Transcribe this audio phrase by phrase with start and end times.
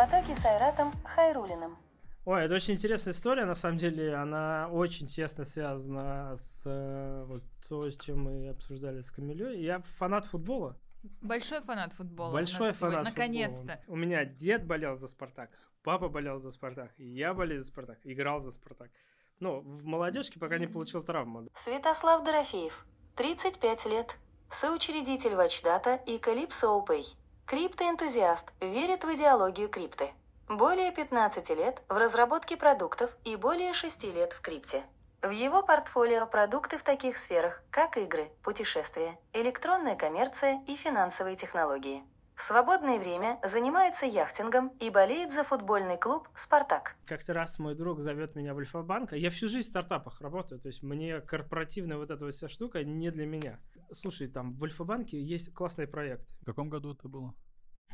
[0.00, 1.76] потоке с Айратом Хайрулиным.
[2.24, 7.42] Ой, это очень интересная история, на самом деле, она очень тесно связана с э, вот
[7.68, 9.62] то, с чем мы обсуждали с Камилей.
[9.62, 10.78] Я фанат футбола.
[11.20, 12.32] Большой фанат футбола.
[12.32, 13.78] Большой фанат Наконец-то.
[13.88, 15.50] У меня дед болел за Спартак,
[15.82, 18.90] папа болел за Спартак, и я болел за Спартак, играл за Спартак.
[19.38, 21.46] Ну, в молодежке пока не получил травму.
[21.54, 24.16] Святослав Дорофеев, 35 лет,
[24.48, 27.19] соучредитель Вачдата и Calypso Pay.
[27.50, 30.10] Криптоэнтузиаст, верит в идеологию крипты.
[30.48, 34.84] Более 15 лет в разработке продуктов и более 6 лет в крипте.
[35.20, 42.04] В его портфолио продукты в таких сферах, как игры, путешествия, электронная коммерция и финансовые технологии.
[42.36, 46.96] В свободное время занимается яхтингом и болеет за футбольный клуб «Спартак».
[47.04, 50.60] Как-то раз мой друг зовет меня в Альфа-банк, а я всю жизнь в стартапах работаю,
[50.60, 53.58] то есть мне корпоративная вот эта вся штука не для меня.
[53.92, 56.30] Слушай, там в Альфа-банке есть классный проект.
[56.40, 57.34] В каком году это было?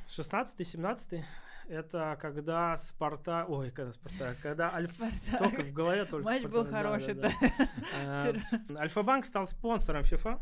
[0.09, 1.25] 16-17
[1.69, 3.45] это когда Спарта...
[3.49, 4.37] Ой, когда Спарта...
[4.41, 4.91] Когда Альф...
[4.95, 5.39] Спартак.
[5.39, 6.53] Только в голове только Матч Спартак.
[6.53, 7.33] был Да, да, хороший, да.
[7.41, 8.33] да.
[8.73, 10.41] Э, Альфа-банк стал спонсором FIFA,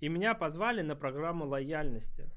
[0.00, 2.30] и меня позвали на программу лояльности.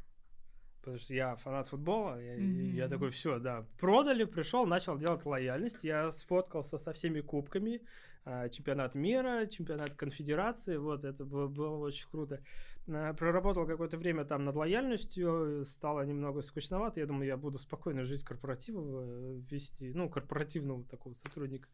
[0.82, 2.74] Потому что я фанат футбола, я, Мгм.
[2.76, 7.82] я такой, все, да, продали, пришел, начал делать лояльность, я сфоткался со всеми кубками,
[8.26, 12.42] а, чемпионат мира, чемпионат конфедерации, вот, это было, было очень круто.
[12.88, 18.04] А, Проработал какое-то время там над лояльностью, стало немного скучновато, я думаю, я буду спокойно
[18.04, 21.68] жизнь корпоратива э, вести, ну, корпоративного такого сотрудника.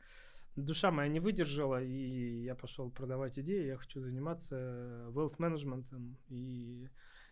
[0.55, 4.55] Душа моя не выдержала, и я пошел продавать идеи, я хочу заниматься
[5.09, 6.87] wealth менеджментом и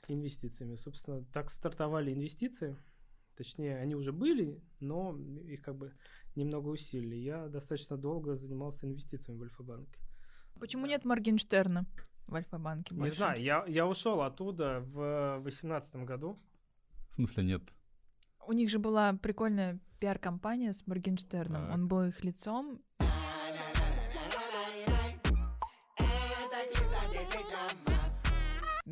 [0.07, 0.75] инвестициями.
[0.75, 2.77] Собственно, так стартовали инвестиции.
[3.35, 5.93] Точнее, они уже были, но их как бы
[6.35, 7.15] немного усилили.
[7.15, 9.99] Я достаточно долго занимался инвестициями в Альфа-банке.
[10.59, 11.85] Почему нет Моргенштерна
[12.27, 16.39] в Альфа-банке Не знаю, я, я ушел оттуда в 2018 году.
[17.11, 17.61] В смысле нет?
[18.45, 21.65] У них же была прикольная пиар-компания с Моргенштерном.
[21.65, 21.73] Так.
[21.73, 22.81] Он был их лицом.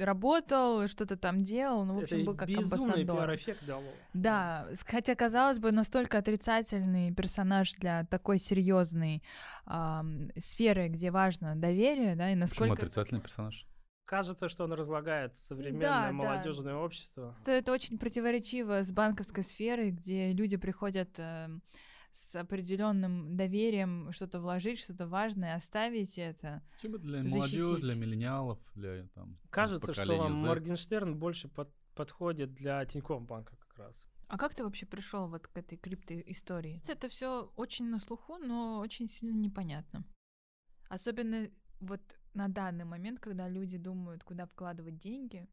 [0.02, 3.18] Работал, что-то там делал, ну, в общем, Это был как безумный амбассадор.
[3.18, 3.84] пиар-эффект дало.
[4.14, 9.22] Да, хотя, казалось бы, настолько отрицательный персонаж для такой серьезной
[9.66, 12.74] ам, сферы, где важно доверие, да, и Почему насколько...
[12.74, 13.68] отрицательный персонаж?
[14.06, 16.12] Кажется, что он разлагает современное Да, да.
[16.12, 17.36] молодежное общество.
[17.44, 21.62] Это, это очень противоречиво с банковской сферой, где люди приходят эм,
[22.12, 26.62] с определенным доверием что-то вложить, что-то важное, оставить это.
[26.76, 27.86] Почему для молодежи, Защитить.
[27.86, 30.48] для миллениалов, для там Кажется, что поколения Z?
[30.48, 34.08] Моргенштерн больше под- подходит для Тинькофф банка как раз.
[34.28, 36.82] А как ты вообще пришел вот к этой крипто-истории?
[36.88, 40.06] Это все очень на слуху, но очень сильно непонятно.
[40.90, 41.50] Особенно
[41.80, 42.02] вот
[42.34, 45.48] на данный момент, когда люди думают, куда вкладывать деньги,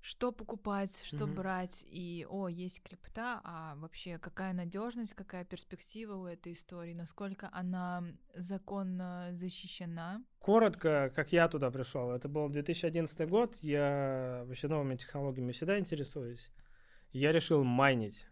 [0.00, 1.34] что покупать, что Мгм.
[1.34, 7.48] брать, и о, есть крипта, а вообще какая надежность, какая перспектива у этой истории, насколько
[7.52, 10.22] она законно защищена.
[10.38, 16.50] Коротко, как я туда пришел, это был 2011 год, я вообще новыми технологиями всегда интересуюсь.
[17.12, 18.26] Я решил майнить.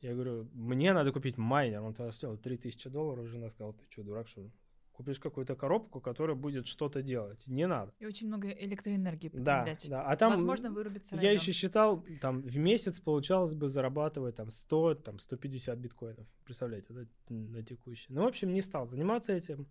[0.00, 4.02] Я говорю, мне надо купить майнер, он тогда стоил 3000 долларов, жена сказала, ты что,
[4.04, 4.52] дурак, что ли?
[4.96, 7.44] Купишь какую-то коробку, которая будет что-то делать.
[7.48, 7.92] Не надо.
[7.98, 9.86] И очень много электроэнергии Да, потреблять.
[9.90, 10.02] да.
[10.06, 11.34] А там Возможно, вырубится я район.
[11.34, 16.26] еще считал, там в месяц получалось бы зарабатывать там 100, там 150 биткоинов.
[16.44, 18.06] Представляете, да, на текущий.
[18.10, 19.68] Ну, в общем, не стал заниматься этим.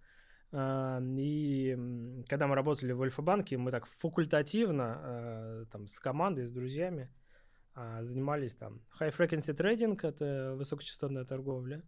[0.52, 1.76] А, И
[2.30, 7.10] когда мы работали в Альфа-банке, мы так факультативно э, там с командой, с друзьями
[7.74, 11.82] а, занимались там high frequency trading, это высокочастотная торговля,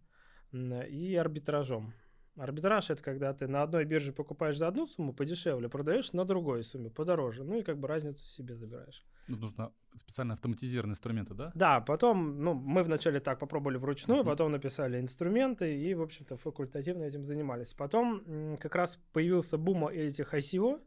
[0.52, 1.94] и арбитражом.
[2.38, 6.62] Арбитраж это когда ты на одной бирже покупаешь за одну сумму подешевле, продаешь на другой
[6.62, 9.04] сумме подороже, ну и как бы разницу себе забираешь.
[9.26, 11.50] Ну, нужно специально автоматизированные инструменты, да?
[11.54, 14.30] Да, потом, ну, мы вначале так попробовали вручную, Мгм.
[14.30, 17.74] потом написали инструменты и, в общем-то, факультативно этим занимались.
[17.74, 20.80] Потом как раз появился бум этих ICO,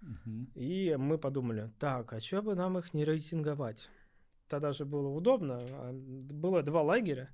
[0.00, 0.50] Мгм.
[0.54, 3.90] и мы подумали, так, а что бы нам их не рейтинговать?
[4.46, 5.58] Тогда же было удобно.
[5.60, 7.28] а, Было два лагеря.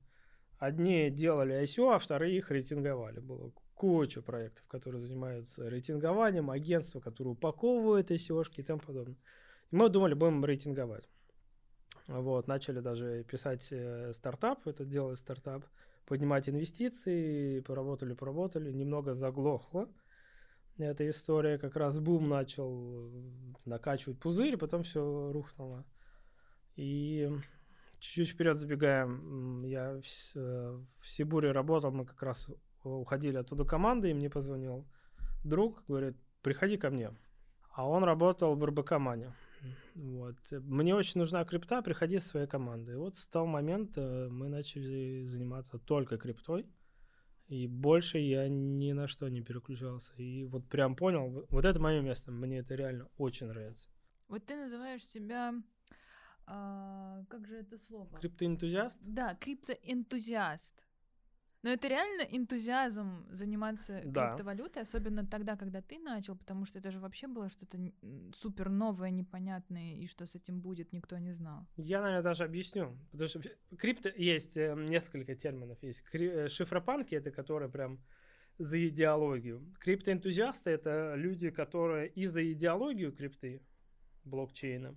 [0.59, 3.21] Одни делали ICO, а вторые их рейтинговали.
[3.21, 9.19] Было куча проектов, которые занимаются рейтингованием, агентства, которые упаковывают ICO-шки и тому подобное.
[9.71, 11.09] И мы думали, будем рейтинговать.
[12.07, 15.65] Вот, начали даже писать э, стартап, это делает стартап,
[16.07, 19.89] поднимать инвестиции, поработали, поработали, немного заглохло.
[20.77, 23.33] Эта история как раз бум начал э,
[23.65, 25.85] накачивать пузырь, потом все рухнуло.
[26.77, 27.31] И
[28.05, 32.49] чуть-чуть вперед забегаем, я в, э, в Сибуре работал, мы как раз
[32.83, 34.87] уходили оттуда командой, и мне позвонил
[35.43, 37.11] друг, говорит, приходи ко мне.
[37.71, 39.35] А он работал в РБК Мане.
[39.95, 40.37] Вот.
[40.51, 42.95] Мне очень нужна крипта, приходи со своей командой.
[42.95, 46.67] И вот с того момента мы начали заниматься только криптой.
[47.49, 50.15] И больше я ни на что не переключался.
[50.17, 52.31] И вот прям понял, вот это мое место.
[52.31, 53.89] Мне это реально очень нравится.
[54.29, 55.55] Вот ты называешь себя...
[56.47, 58.19] а, как же это слово?
[58.19, 59.01] Криптоэнтузиаст?
[59.03, 60.75] Да, криптоэнтузиаст.
[61.63, 64.27] Но это реально энтузиазм заниматься Да.
[64.29, 67.79] криптовалютой, особенно тогда, когда ты начал, потому что это же вообще было что-то
[68.37, 71.67] супер новое, непонятное, и что с этим будет, никто не знал.
[71.79, 72.99] Я, наверное, даже объясню.
[73.13, 73.41] Потому что
[73.79, 75.83] крипто есть э, несколько терминов.
[75.83, 77.99] Есть кри- э, шифропанки, это которые прям
[78.59, 79.63] за идеологию.
[79.81, 83.63] Криптоэнтузиасты— это люди, которые и за идеологию крипты,
[84.25, 84.95] блокчейна,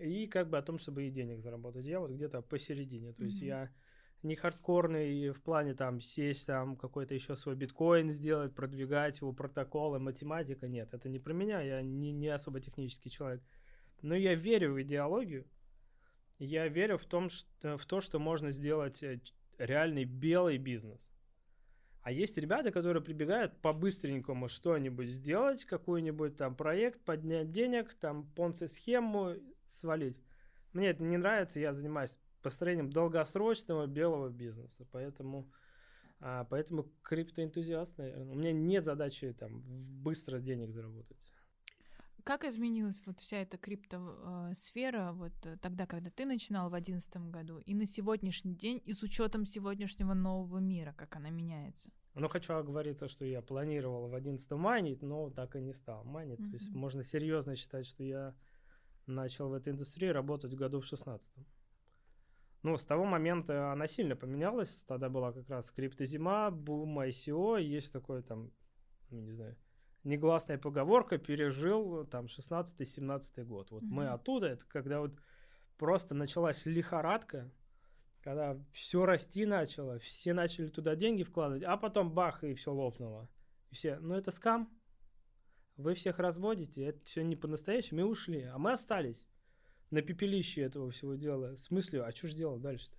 [0.00, 1.86] и как бы о том, чтобы и денег заработать.
[1.86, 3.12] Я вот где-то посередине.
[3.12, 3.46] То есть Мгм.
[3.46, 3.70] я
[4.22, 9.98] не хардкорный в плане там сесть, там какой-то еще свой биткоин сделать, продвигать его протоколы,
[9.98, 10.68] математика.
[10.68, 13.42] Нет, это не про меня, я не, не особо технический человек.
[14.02, 15.46] Но я верю в идеологию,
[16.38, 19.20] я верю в, том, что, в то, что можно сделать э,
[19.58, 21.10] реальный белый бизнес.
[22.02, 29.34] А есть ребята, которые прибегают по-быстренькому что-нибудь сделать, какой-нибудь там проект, поднять денег, там понци-схему
[29.66, 30.18] свалить.
[30.72, 35.50] Мне это не нравится, я занимаюсь построением долгосрочного белого бизнеса, поэтому,
[36.20, 38.32] а, поэтому криптоэнтузиаст, наверное.
[38.32, 39.62] У меня нет задачи там
[40.02, 41.34] быстро денег заработать.
[42.24, 47.58] Как изменилась вот вся эта криптосфера вот э, тогда, когда ты начинал в одиннадцатом году,
[47.58, 51.90] и на сегодняшний день, и с учетом сегодняшнего нового мира, как она меняется?
[52.14, 56.38] Ну, хочу оговориться, что я планировал в 11 майнить, но так и не стал майнить.
[56.38, 58.34] То есть можно серьезно считать, что я
[59.06, 61.32] начал в этой индустрии работать в году в 16
[62.62, 64.84] Ну, с того момента она сильно поменялась.
[64.86, 67.62] Тогда была как раз криптозима, бум ICO.
[67.62, 68.50] Есть такой там,
[69.10, 69.56] ну, не знаю,
[70.04, 73.70] негласная поговорка, пережил там 16-17 год.
[73.70, 74.14] Вот мы Мгм.
[74.14, 75.12] оттуда, это когда вот
[75.76, 77.50] просто началась лихорадка,
[78.22, 83.28] когда все расти начало, все начали туда деньги вкладывать, а потом бах, и все лопнуло.
[83.70, 84.70] И все, ну это скам,
[85.76, 88.42] вы всех разводите, это все не по-настоящему, и ушли.
[88.42, 89.26] А мы остались
[89.90, 91.52] на пепелище этого всего дела.
[91.52, 92.96] В смысле, а что же делать дальше-то?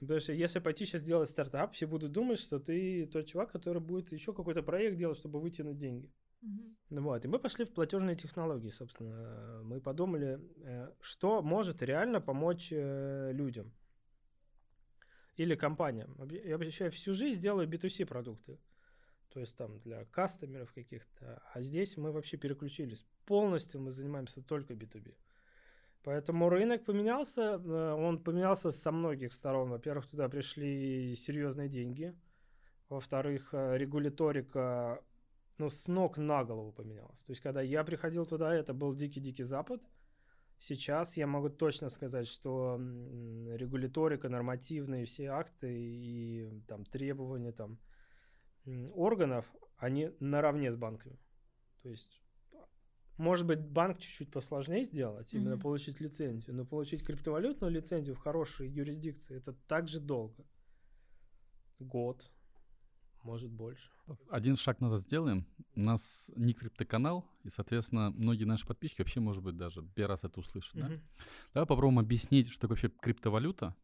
[0.00, 3.82] Потому что если пойти сейчас делать стартап, все будут думать, что ты тот чувак, который
[3.82, 6.10] будет еще какой-то проект делать, чтобы вытянуть деньги.
[6.42, 9.60] Ну Вот, и мы пошли в платежные технологии, собственно.
[9.62, 13.72] Мы подумали, э, что может реально помочь э, людям
[15.36, 16.16] или компаниям.
[16.30, 18.58] Я вообще всю жизнь делаю B2C продукты,
[19.28, 23.06] то есть там для кастомеров каких-то, а здесь мы вообще переключились.
[23.26, 25.14] Полностью мы занимаемся только B2B.
[26.02, 29.70] Поэтому рынок поменялся, э, он поменялся со многих сторон.
[29.70, 32.14] Во-первых, туда пришли серьезные деньги.
[32.88, 35.00] Во-вторых, регуляторика
[35.60, 37.22] ну, с ног на голову поменялась.
[37.22, 39.82] То есть, когда я приходил туда, это был дикий-дикий запад.
[40.58, 47.78] Сейчас я могу точно сказать, что регуляторика, нормативные все акты и там требования там
[48.94, 49.44] органов,
[49.76, 51.18] они наравне с банками.
[51.82, 52.22] То есть,
[53.18, 55.62] может быть, банк чуть-чуть посложнее сделать, именно Мгм.
[55.62, 60.44] получить лицензию, но получить криптовалютную лицензию в хорошей юрисдикции, это так же долго.
[61.78, 62.30] Год,
[63.22, 63.90] может больше.
[64.28, 65.46] Один шаг назад сделаем.
[65.74, 70.24] У нас не криптоканал, и, соответственно, многие наши подписчики вообще, может быть, даже первый раз
[70.24, 70.74] это услышат.
[70.74, 70.88] Да?
[70.88, 71.00] Мгм.
[71.54, 73.74] Давай попробуем объяснить, что такое вообще криптовалюта.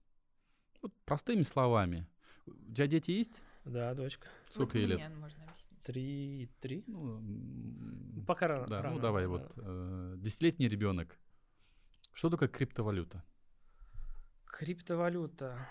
[0.83, 2.07] Вот простыми словами.
[2.47, 3.43] У тебя дети есть?
[3.65, 4.29] Да, дочка.
[4.51, 5.11] Сколько вот ей лет?
[5.17, 5.81] можно объяснить.
[5.81, 6.85] Три и три.
[6.87, 8.67] Ну, Пока рано.
[8.67, 9.39] да, рано, ну давай, рано.
[9.39, 11.19] вот э, десятилетний ребенок.
[12.13, 13.25] Что такое криптовалюта?
[14.47, 15.69] Криптовалюта.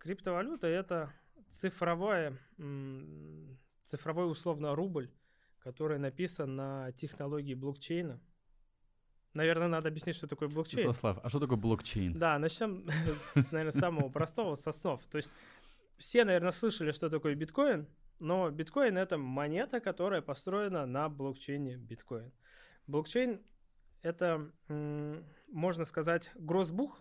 [0.00, 1.12] Криптовалюта это
[1.50, 5.10] цифровая, м, цифровой условно рубль,
[5.58, 8.20] который написан на технологии блокчейна.
[9.34, 10.84] Наверное, надо объяснить, что такое блокчейн.
[10.84, 12.18] Святослав, а что такое блокчейн?
[12.18, 12.88] Да, начнем
[13.34, 15.04] с, наверное, самого простого, с основ.
[15.06, 15.34] То есть
[15.98, 17.86] все, наверное, слышали, что такое биткоин,
[18.18, 22.32] но биткоин— это монета, которая построена на блокчейне биткоин.
[22.86, 23.40] Блокчейн—
[24.02, 24.50] это,
[25.48, 27.00] можно сказать, грозбух,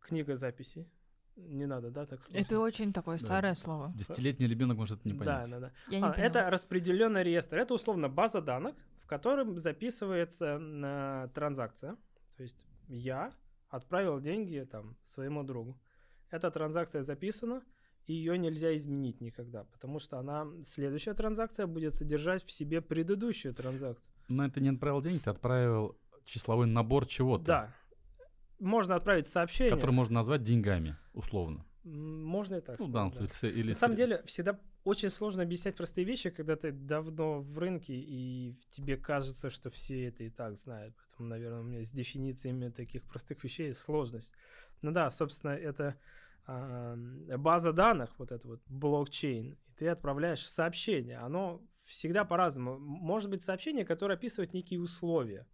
[0.00, 0.88] книга записей.
[1.38, 2.38] Не надо, да, так сложно?
[2.38, 3.24] Это очень такое Да.
[3.24, 3.92] старое слово.
[3.96, 5.50] Десятилетний ребенок может это не Да, понять.
[5.50, 5.72] да, да.
[5.88, 7.56] Я не А, это распределенный реестр.
[7.58, 11.96] Это условно база данных, в котором записывается э, транзакция.
[12.36, 13.30] То есть я
[13.68, 15.78] отправил деньги там своему другу.
[16.30, 17.62] Эта транзакция записана,
[18.06, 23.54] и ее нельзя изменить никогда, потому что она следующая транзакция будет содержать в себе предыдущую
[23.54, 24.12] транзакцию.
[24.28, 27.74] Но это не отправил деньги, ты отправил числовой набор чего-то, Да.
[28.58, 29.74] Можно отправить сообщение.
[29.74, 31.64] который можно назвать деньгами, условно.
[31.84, 33.12] Можно и так Ну, сказать.
[33.12, 33.24] да, да.
[33.24, 37.58] есть, или На самом деле, всегда очень сложно объяснять простые вещи, когда ты давно в
[37.58, 40.94] рынке, и тебе кажется, что все это и так знают.
[40.96, 44.32] Поэтому, наверное, у меня с дефинициями таких простых вещей сложность.
[44.82, 45.96] Ну да, собственно, это
[46.46, 46.96] а,
[47.38, 51.18] база данных, вот это вот блокчейн, и ты отправляешь сообщение.
[51.18, 52.78] Оно всегда по-разному.
[52.78, 55.46] Может быть сообщение, которое описывает некие условия,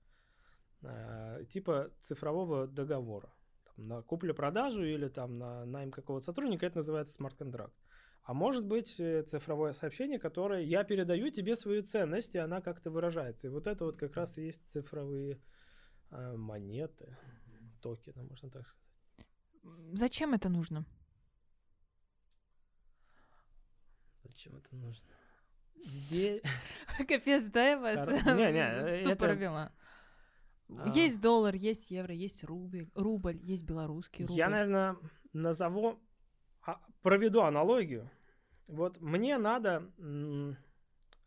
[1.51, 3.33] типа цифрового договора.
[3.65, 7.75] Там, на куплю-продажу или там на найм какого-то сотрудника, это называется смарт-контракт.
[8.25, 12.91] А может быть э, цифровое сообщение, которое я передаю тебе свою ценность, и она как-то
[12.91, 13.49] выражается.
[13.49, 15.43] И вот это вот как раз и есть цифровые
[16.11, 17.17] э, монеты,
[17.83, 18.85] токены, можно так сказать.
[19.93, 20.87] Зачем это нужно?
[24.23, 25.11] Зачем это нужно?
[25.85, 26.43] Здесь...
[27.07, 29.73] Капец, да, я вас Не, не, это-.
[30.69, 30.89] А.
[30.89, 34.39] Есть доллар, есть евро, есть рубль, рубль, есть белорусский рубль.
[34.39, 34.97] Я, наверное,
[35.33, 36.01] назову,
[36.63, 38.11] а, проведу аналогию.
[38.67, 39.91] Вот мне надо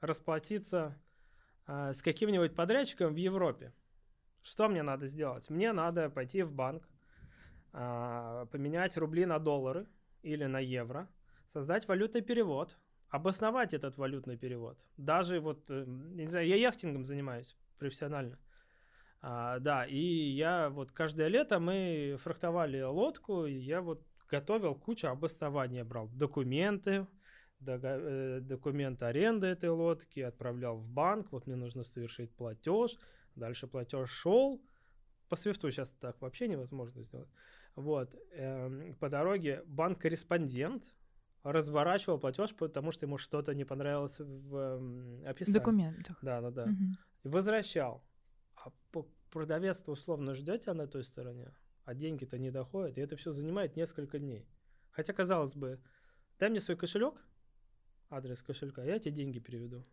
[0.02, 1.00] расплатиться
[1.66, 3.74] а, с каким-нибудь подрядчиком в Европе.
[4.42, 5.50] Что мне надо сделать?
[5.50, 6.88] Мне надо пойти в банк,
[7.74, 9.88] а, поменять рубли на доллары
[10.24, 11.08] или на евро,
[11.46, 12.78] создать валютный перевод,
[13.10, 14.80] обосновать этот валютный перевод.
[14.98, 18.38] Даже вот, э, не знаю, я яхтингом занимаюсь профессионально.
[19.22, 25.08] А, да, и я вот каждое лето мы фрахтовали лодку, и я вот готовил кучу
[25.08, 27.08] обоснований, брал документы,
[27.66, 32.98] э, документ аренды этой лодки, отправлял в банк, вот мне нужно совершить платеж,
[33.36, 34.62] дальше платеж шел,
[35.30, 37.30] по свифту сейчас так вообще невозможно сделать.
[37.76, 40.96] Вот, эм, по дороге банк-корреспондент
[41.44, 45.58] разворачивал платеж, потому что ему что-то не понравилось в В описании.
[45.60, 46.18] документах.
[46.22, 46.68] Да, да, да
[47.24, 48.04] и возвращал.
[48.64, 48.72] А
[49.30, 51.54] продавец-то условно ждет тебя на той стороне,
[51.86, 54.48] а деньги-то не доходят, и это все занимает несколько дней.
[54.92, 55.80] Хотя, казалось бы,
[56.40, 57.16] дай мне свой кошелек,
[58.10, 59.86] адрес кошелька, я тебе деньги переведу.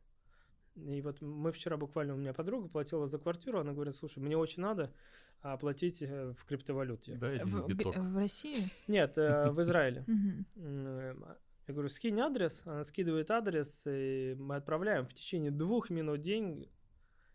[0.76, 4.36] И вот мы вчера буквально, у меня подруга платила за квартиру, она говорит, слушай, мне
[4.36, 4.92] очень надо
[5.40, 7.16] оплатить э, в криптовалюте.
[7.16, 7.96] Дайте В, биток.
[7.96, 8.70] в России?
[8.88, 10.04] Нет, э, в Израиле.
[11.66, 16.70] Я говорю, скинь адрес, она скидывает адрес, и мы отправляем в течение двух минут деньги.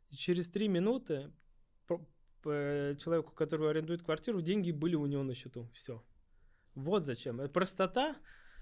[0.09, 1.31] И через три минуты
[2.43, 5.69] человеку, который арендует квартиру, деньги были у него на счету.
[5.73, 6.03] Все.
[6.75, 7.41] Вот зачем.
[7.41, 8.15] Это простота,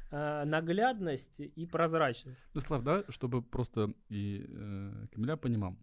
[0.10, 2.42] а, наглядность и прозрачность.
[2.54, 5.78] Ну, Слав, да, чтобы просто и э, Камиля понимал.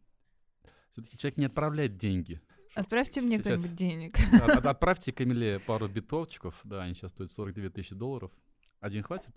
[0.90, 2.40] Все-таки человек не отправляет деньги.
[2.74, 4.14] Отправьте мне Сейчас- кто-нибудь денег.
[4.32, 8.32] От- от- Отправьте Камиле пару битовчиков, да, они сейчас стоят 49 тысячи долларов.
[8.80, 9.30] Один хватит?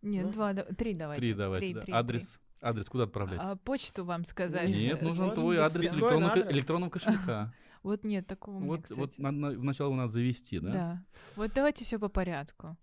[0.00, 1.20] Нет, Ну, два, три давайте.
[1.20, 1.80] Три давайте, Три, да.
[1.82, 3.40] три, Адрес, адрес куда отправлять?
[3.42, 4.68] А почту вам сказать?
[4.68, 6.52] Нет, нужен твой адрес электронного, адрес.
[6.52, 7.52] электронного кошелька.
[7.84, 9.20] Вот нет, такого Вот, вот кстати.
[9.20, 10.72] надо на- вначале надо завести, да?
[10.72, 11.04] Да.
[11.36, 12.76] Вот давайте все по порядку.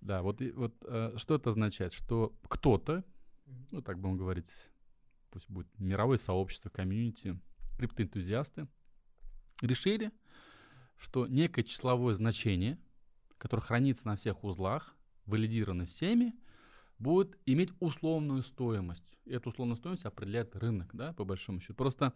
[0.00, 1.92] Да, вот, и- вот э, что это означает?
[1.92, 3.04] Что кто-то,
[3.70, 4.50] ну так будем говорить,
[5.30, 7.38] пусть будет мировое сообщество, комьюнити,
[7.78, 8.66] криптоэнтузиасты,
[9.60, 10.10] решили,
[10.98, 12.78] что некое числовое значение,
[13.38, 16.34] которое хранится на всех узлах, валидировано всеми,
[17.02, 19.18] будет иметь условную стоимость.
[19.24, 21.74] И эту условную стоимость определяет рынок, да, по большому счету.
[21.74, 22.14] Просто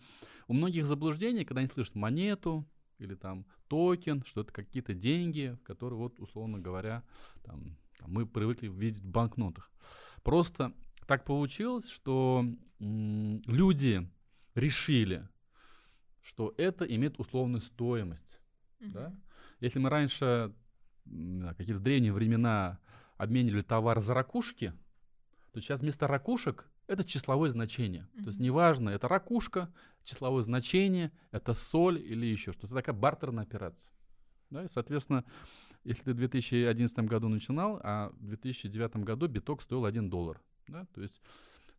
[0.49, 2.65] у многих заблуждений, когда они слышат монету
[2.99, 7.03] или там токен, что это какие-то деньги, которые вот, условно говоря,
[7.45, 9.71] там, там мы привыкли видеть в банкнотах.
[10.23, 10.73] Просто
[11.07, 12.45] так получилось, что
[12.81, 14.09] м, люди
[14.55, 15.29] решили,
[16.23, 18.41] что это имеет условную стоимость.
[18.81, 19.09] Да?
[19.09, 19.23] Мгм.
[19.61, 20.55] Если мы раньше,
[21.05, 22.79] да, какие-то древние времена,
[23.17, 24.73] обменивали товар за ракушки,
[25.53, 28.07] то сейчас вместо ракушек это числовое значение.
[28.23, 29.73] То есть неважно, это ракушка,
[30.05, 32.67] числовое значение, это соль или еще что-то.
[32.67, 33.91] Это такая бартерная операция.
[34.51, 34.65] Да?
[34.65, 35.25] И, соответственно,
[35.85, 40.41] если ты в 2011 году начинал, а в 2009 году биток стоил 1 доллар.
[40.69, 40.87] Да?
[40.95, 41.21] То есть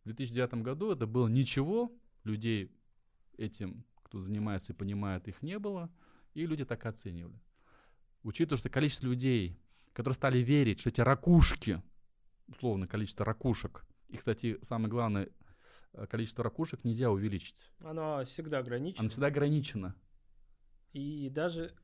[0.02, 1.92] в 2009 году это было ничего,
[2.24, 2.70] людей
[3.36, 5.90] этим, кто занимается и понимает, их не было,
[6.34, 7.40] и люди так оценивали.
[8.22, 9.58] Учитывая, что количество людей,
[9.98, 11.82] которые стали верить, что эти ракушки,
[12.46, 15.28] условно количество ракушек, и, кстати, самое главное,
[15.92, 17.68] э, количество ракушек нельзя увеличить.
[17.80, 19.00] Оно всегда ограничено.
[19.00, 19.96] Оно всегда ограничено.
[20.92, 21.74] И даже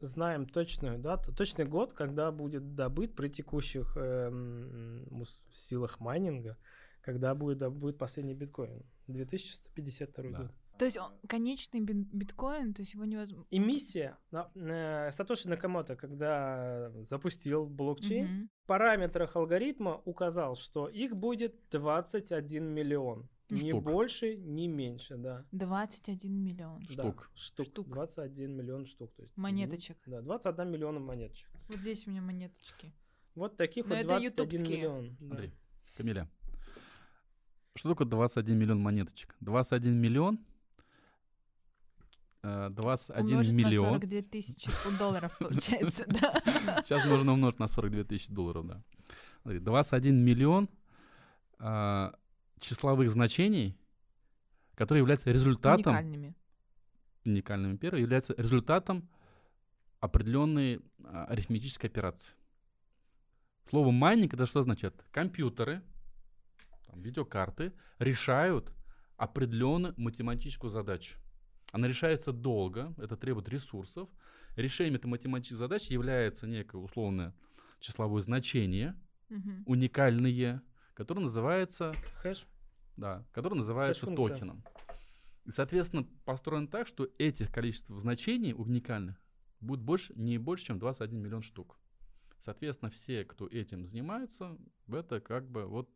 [0.00, 6.58] знаем точную дату, точный год, когда будет добыт при текущих эм, силах майнинга,
[7.02, 8.82] когда будет добыт последний биткоин.
[9.06, 10.38] 2152 Да.
[10.42, 10.52] год.
[10.78, 13.46] То есть он- конечный биткоин, то есть его невозможно...
[13.50, 18.50] Эмиссия на- э, Сатоши Накамото, когда запустил блокчейн, Мгм.
[18.64, 23.28] в параметрах алгоритма указал, что их будет 21 миллион.
[23.50, 23.84] Ни Штук.
[23.84, 25.44] больше, ни меньше, да.
[25.52, 26.80] 21 миллион.
[26.80, 27.30] Да, Штук.
[27.34, 27.66] штук.
[27.66, 27.88] Штук.
[27.88, 29.12] 21 миллион штук.
[29.14, 29.98] То есть, Монеточек.
[30.06, 31.48] Да, 21 миллион монеточек.
[31.68, 32.90] Вот здесь у меня монеточки.
[33.34, 34.78] Вот таких Но вот это 21 ютубские.
[34.78, 35.16] миллион.
[35.20, 35.30] да.
[35.30, 35.52] Андрей,
[35.96, 36.28] Камиля.
[37.74, 39.34] Что такое 21 миллион монеточек?
[39.40, 40.38] 21 миллион,
[42.44, 44.00] 21 Умножить на миллион.
[44.00, 46.82] 42 тысячи долларов получается, да.
[46.84, 48.82] Сейчас нужно умножить на 42 тысячи долларов, да.
[49.42, 50.68] Смотри, 21 миллион
[51.58, 52.14] а,
[52.60, 53.76] числовых значений,
[54.74, 56.34] которые являются результатом, Уникальными.
[57.24, 59.08] уникальными первым, является результатом
[60.00, 62.34] определенной а, арифметической операции.
[63.70, 65.02] Слово майнинг это что означает?
[65.10, 65.82] Компьютеры,
[66.86, 68.70] там, видеокарты решают
[69.16, 71.18] определенную математическую задачу.
[71.74, 74.08] Она решается долго, это требует ресурсов.
[74.54, 77.34] Решением этой математической задачи является некое условное
[77.80, 78.94] числовое значение,
[79.28, 79.64] Мгм.
[79.66, 80.62] уникальное,
[80.94, 82.46] которое называется Хэш.
[82.96, 84.62] да, который называется токеном.
[85.46, 89.16] И, соответственно, построено так, что этих количеств значений уникальных
[89.58, 91.76] будет больше, не больше, чем 21 миллион штук.
[92.38, 95.90] Соответственно, все, кто этим занимается, это как бы вот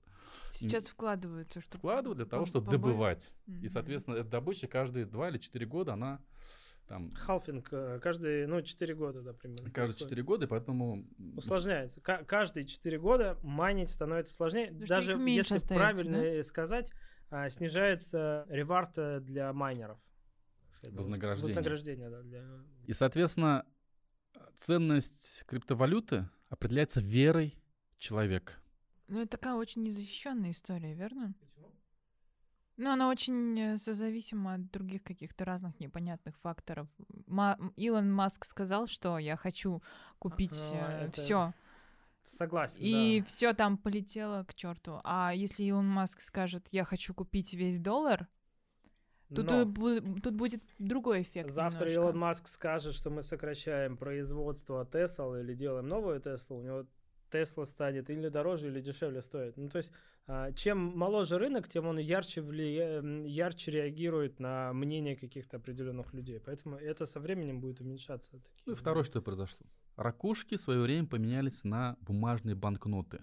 [0.52, 1.78] Сейчас вкладываются, чтобы...
[1.78, 3.32] вкладывают для того, чтобы побо- добывать.
[3.46, 3.68] И, Мгм.
[3.68, 6.20] соответственно, эта добыча каждые 2 или 4 года, она
[6.86, 9.64] там Халфинг э, каждые, ну, 4 года, да, примерно.
[9.70, 10.08] каждые происходит.
[10.10, 11.06] 4 года, и поэтому
[11.36, 12.00] Усложняется.
[12.00, 14.68] Ка- каждые 4 года майнить становится сложнее.
[14.68, 16.92] Потому Даже если остается, правильно сказать,
[17.30, 19.98] а, снижается ревард э, для майнеров.
[20.72, 21.54] сказать, Вознаграждение.
[21.54, 22.22] Вознаграждение, да.
[22.22, 22.44] Для...
[22.86, 23.66] И, соответственно,
[24.56, 27.54] ценность криптовалюты определяется верой
[27.98, 28.54] человека.
[29.08, 31.34] Ну, это такая очень незащищенная история, верно?
[32.76, 36.86] Ну, она очень э, созависима от других каких-то разных непонятных факторов.
[37.26, 39.82] Ма- Илон Маск сказал, что я хочу
[40.20, 41.52] купить Ага, это- все,
[42.22, 43.26] Согласен, и да.
[43.26, 45.00] все там полетело к черту.
[45.02, 48.28] А если Илон Маск скажет, я хочу купить весь доллар,
[49.34, 51.50] тут, Но э, бу- тут будет другой эффект.
[51.50, 52.00] завтра немножко.
[52.00, 56.86] Илон Маск скажет, что мы сокращаем производство Tesla или делаем новую Теслу, у него
[57.30, 59.56] Тесла станет или дороже, или дешевле стоит.
[59.56, 59.92] Ну, то есть,
[60.26, 63.02] а, чем моложе рынок, тем он ярче, влия...
[63.02, 66.40] ярче реагирует на мнение каких-то определенных людей.
[66.40, 68.30] Поэтому это со временем будет уменьшаться.
[68.32, 69.66] Ну и такие второе, что произошло.
[69.96, 73.20] Ракушки в свое время поменялись на бумажные банкноты.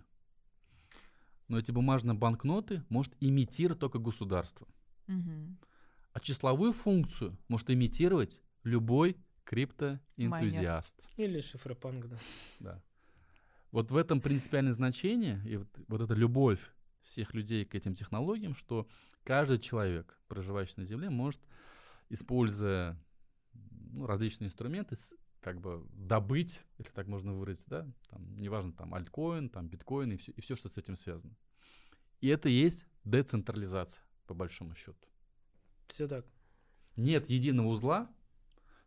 [1.48, 4.68] Но эти бумажные банкноты может имитировать только государство.
[5.08, 5.58] Мгм.
[6.14, 11.02] А числовую функцию может имитировать любой криптоэнтузиаст.
[11.18, 12.18] Или шифропанк, да.
[12.60, 12.82] Да.
[13.76, 16.62] Вот в этом принципиальное значение и вот, вот эта любовь
[17.04, 18.88] всех людей к этим технологиям, что
[19.26, 21.42] каждый человек, проживающий на Земле, может,
[22.08, 22.98] используя
[23.92, 24.96] ну, различные инструменты,
[25.42, 30.16] как бы добыть, если так можно выразить, да, там, неважно, там, альткоин, там, биткоин и
[30.16, 31.36] все, и все, что с этим связано.
[32.22, 35.06] И это и есть децентрализация, по большому счету.
[35.88, 36.26] Все так.
[36.96, 38.10] Нет единого узла,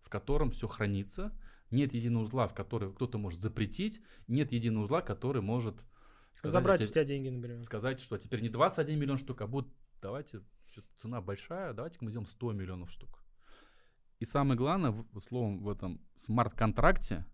[0.00, 1.38] в котором все хранится.
[1.70, 4.00] Нет единого узла, в который кто-то может запретить.
[4.26, 5.76] Нет единого узла, который может
[6.34, 7.64] сказать, Забрать а у те- тебя деньги, например.
[7.64, 9.68] сказать, что теперь не 21 миллион штук, а будет,
[10.00, 10.40] давайте,
[10.96, 13.22] цена большая, давайте мы сделаем 100 миллионов штук.
[14.18, 17.24] И самое главное, в, словом, в этом смарт-контракте,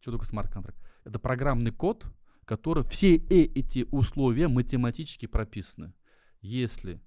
[0.00, 0.78] что такое смарт-контракт?
[1.04, 2.06] Это программный код,
[2.44, 5.92] который все эти условия математически прописаны.
[6.40, 7.00] Если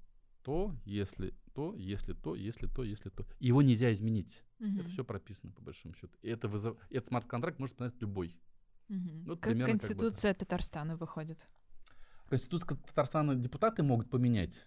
[0.43, 3.25] то, если то, если то, если то, если то.
[3.39, 4.43] Его нельзя изменить.
[4.59, 4.79] Мгм.
[4.79, 6.17] Это все прописано, по большому счету.
[6.21, 6.77] И это вызов...
[6.89, 8.37] и этот смарт-контракт может понять любой.
[8.87, 9.25] Мгм.
[9.25, 11.47] Вот как примерно как бы Конституция Татарстана выходит.
[12.29, 14.65] Конституция Татарстана депутаты могут поменять.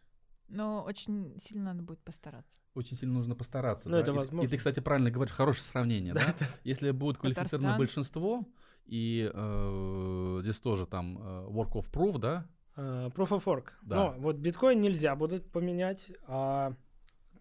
[0.48, 2.58] Но очень сильно надо будет постараться.
[2.74, 3.88] Очень сильно нужно постараться.
[3.88, 4.02] Ну, да.
[4.02, 4.50] это И- И, возможно.
[4.50, 6.34] ты, кстати, правильно говоришь, хорошее сравнение, да?
[6.38, 7.78] Да, Если будет квалифицированное Татарстан.
[7.78, 8.48] большинство,
[8.84, 12.46] и э, здесь тоже там э, work of proof, да?
[12.76, 13.70] А, Proof of work.
[13.82, 13.96] Да.
[13.96, 16.12] Но вот биткоин нельзя будет поменять.
[16.26, 16.74] а,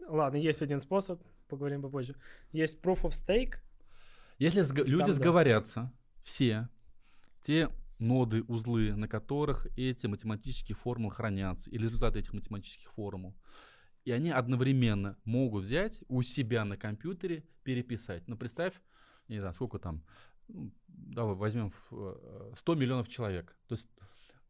[0.07, 2.15] Ладно, есть один способ, поговорим попозже.
[2.51, 3.55] Есть Proof of Stake.
[4.39, 5.13] Если сг- люди да.
[5.13, 6.67] сговорятся, все,
[7.41, 13.35] те ноды, узлы, на которых эти математические формулы хранятся, или результаты этих математических формул,
[14.03, 18.27] и они одновременно могут взять у себя на компьютере, переписать.
[18.27, 18.73] Ну, представь,
[19.27, 20.03] я не знаю, сколько там,
[20.47, 23.55] ну, давай возьмем ф- э, 100 миллионов человек.
[23.67, 23.87] То есть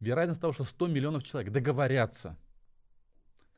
[0.01, 2.37] вероятность того, что 100 миллионов человек договорятся,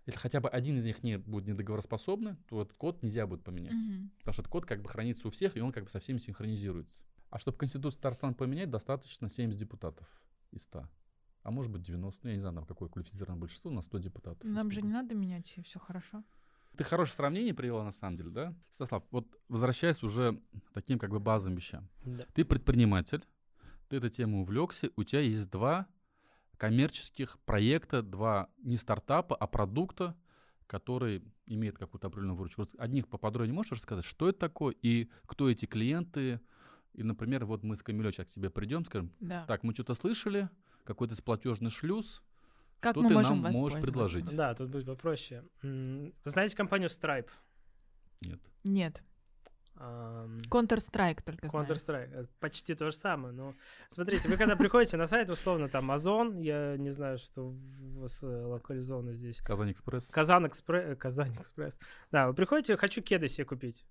[0.06, 3.82] если хотя бы один из них не будет недоговороспособный, то этот код нельзя будет поменять.
[3.88, 4.12] Мгм.
[4.20, 6.18] Потому что этот код как бы хранится у всех, и он как бы со всеми
[6.18, 7.02] синхронизируется.
[7.30, 10.08] А чтобы Конституцию Татарстана поменять, достаточно 70 депутатов
[10.52, 10.88] из 100.
[11.44, 14.44] А может быть 90, ну, я не знаю, там какое квалифицированное большинство, на 100 депутатов.
[14.44, 16.24] Нам же не надо менять, и все хорошо.
[16.78, 18.56] Ты хорошее сравнение привела на самом деле, да?
[18.70, 21.88] Стаслав, вот возвращаясь уже к таким как бы базовым вещам.
[22.04, 22.26] Да.
[22.34, 23.24] Ты предприниматель,
[23.90, 25.88] ты этой темой увлекся, у тебя есть два
[26.70, 30.16] коммерческих проекта, два не стартапа, а продукта,
[30.68, 32.66] которые имеют какую-то определенную выручку.
[32.78, 36.40] Одних поподробнее можешь рассказать, что это такое и кто эти клиенты,
[36.94, 39.46] И, например, вот мы с Камилё сейчас к тебе придем, скажем, Да.
[39.48, 40.48] так, мы что-то слышали,
[40.84, 42.22] какой-то сплатежный шлюз,
[42.80, 44.36] как что мы ты можем нам можешь предложить?
[44.36, 45.44] Да, тут будет попроще.
[45.64, 47.30] Вы знаете компанию Stripe?
[48.28, 48.40] Нет.
[48.64, 49.04] Нет.
[50.50, 51.66] Counter-Strike только знаю.
[51.66, 52.14] Counter-Strike.
[52.14, 53.34] Это Почти то же самое.
[53.34, 53.54] Но
[53.90, 58.22] смотрите, вы когда приходите на сайт, условно, там Озон, я не знаю, что у вас
[58.22, 59.40] э, локализовано здесь.
[59.42, 60.10] Казань Экспресс.
[60.10, 60.98] Казан Экспресс.
[60.98, 61.80] Казань Экспресс.
[62.12, 63.86] Да, вы приходите, хочу кеды себе купить.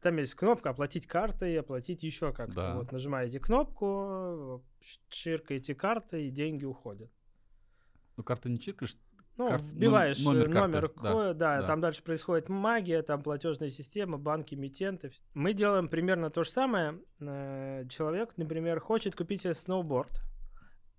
[0.00, 2.54] Там есть кнопка оплатить картой, оплатить еще как-то.
[2.54, 2.74] Да.
[2.76, 4.64] Вот нажимаете кнопку,
[5.08, 7.10] чиркаете карты, и деньги уходят.
[8.16, 8.96] Ну, карты не чиркаешь,
[9.38, 11.66] Ну, Кар- вбиваешь номер номер, карты, номер да, да, да.
[11.66, 15.12] там дальше происходит магия, там платежная система, банки, эмитенты.
[15.32, 16.98] Мы делаем примерно то же самое.
[17.20, 20.10] Э, Человек, например, хочет купить себе сноуборд,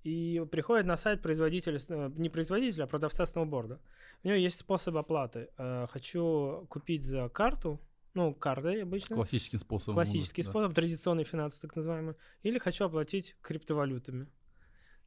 [0.03, 3.81] и приходит на сайт производителя, э, не производителя, а продавца сноуборда.
[4.23, 5.49] У него есть способ оплаты.
[5.57, 7.81] Э, Хочу купить за карту,
[8.13, 9.17] ну, картой обычно.
[9.17, 9.95] классическим способом.
[9.95, 10.49] Классический да.
[10.49, 12.15] способ, традиционный финансы так называемый.
[12.43, 14.27] Или хочу оплатить криптовалютами.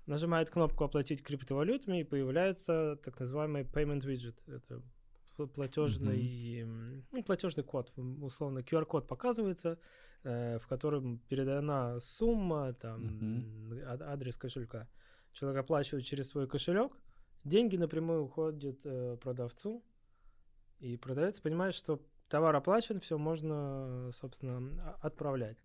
[0.07, 4.37] Нажимает кнопку «Оплатить криптовалютами» и появляется так называемый payment widget.
[4.47, 4.83] Это
[5.39, 9.79] пл- платежный, м, ну, платежный код, условно QR-код показывается,
[10.25, 14.89] э, в котором передана сумма, там, а- адрес кошелька.
[15.33, 16.93] Человек оплачивает через свой кошелек,
[17.45, 19.85] деньги напрямую уходят э, продавцу,
[20.81, 25.59] и продавец понимает, что товар оплачен, все можно, собственно, а- отправлять.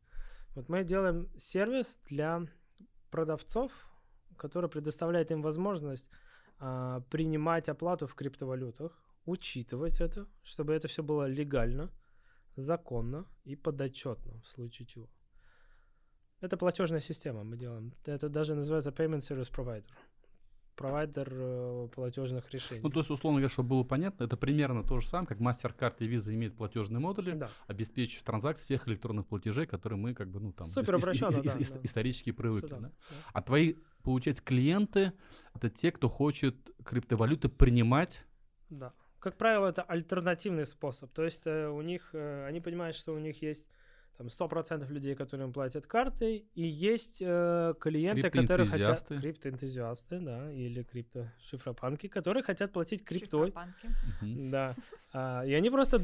[0.53, 2.45] Вот мы делаем сервис для
[3.09, 3.71] продавцов,
[4.37, 6.09] который предоставляет им возможность
[6.59, 8.91] а, принимать оплату в криптовалютах,
[9.25, 11.91] учитывать это, чтобы это все было легально,
[12.55, 15.09] законно и подотчетно в случае чего.
[16.41, 17.93] Это платежная система мы делаем.
[18.05, 19.89] Это даже называется Payment Service Provider.
[20.77, 22.81] Провайдер э, платежных решений.
[22.83, 25.95] Ну, то есть, условно говоря, чтобы было понятно, это примерно то же самое, как MasterCard
[25.99, 27.49] и Visa имеют платежные модули, да.
[27.65, 31.39] обеспечивают транзакции всех электронных платежей, которые мы как бы, ну, там, Супер ис- ис- да,
[31.39, 31.79] ис- да.
[31.81, 32.87] исторически привыкли, Сюда, да?
[33.09, 33.15] да.
[33.33, 35.13] А твои, получается, клиенты—
[35.55, 38.25] это те, кто хочет криптовалюты принимать.
[38.69, 38.93] Да.
[39.19, 41.11] Как правило, это альтернативный способ.
[41.11, 43.67] То есть э, у них, э, они понимают, что у них есть
[44.17, 49.07] там 100% людей, которым платят картой, и есть э, клиенты, которые хотят...
[49.07, 50.19] Криптоэнтузиасты.
[50.19, 53.47] Да, или криптошифропанки, которые хотят платить криптой.
[53.47, 53.87] Шифропанки.
[54.21, 54.75] Да.
[55.13, 56.01] А, и они просто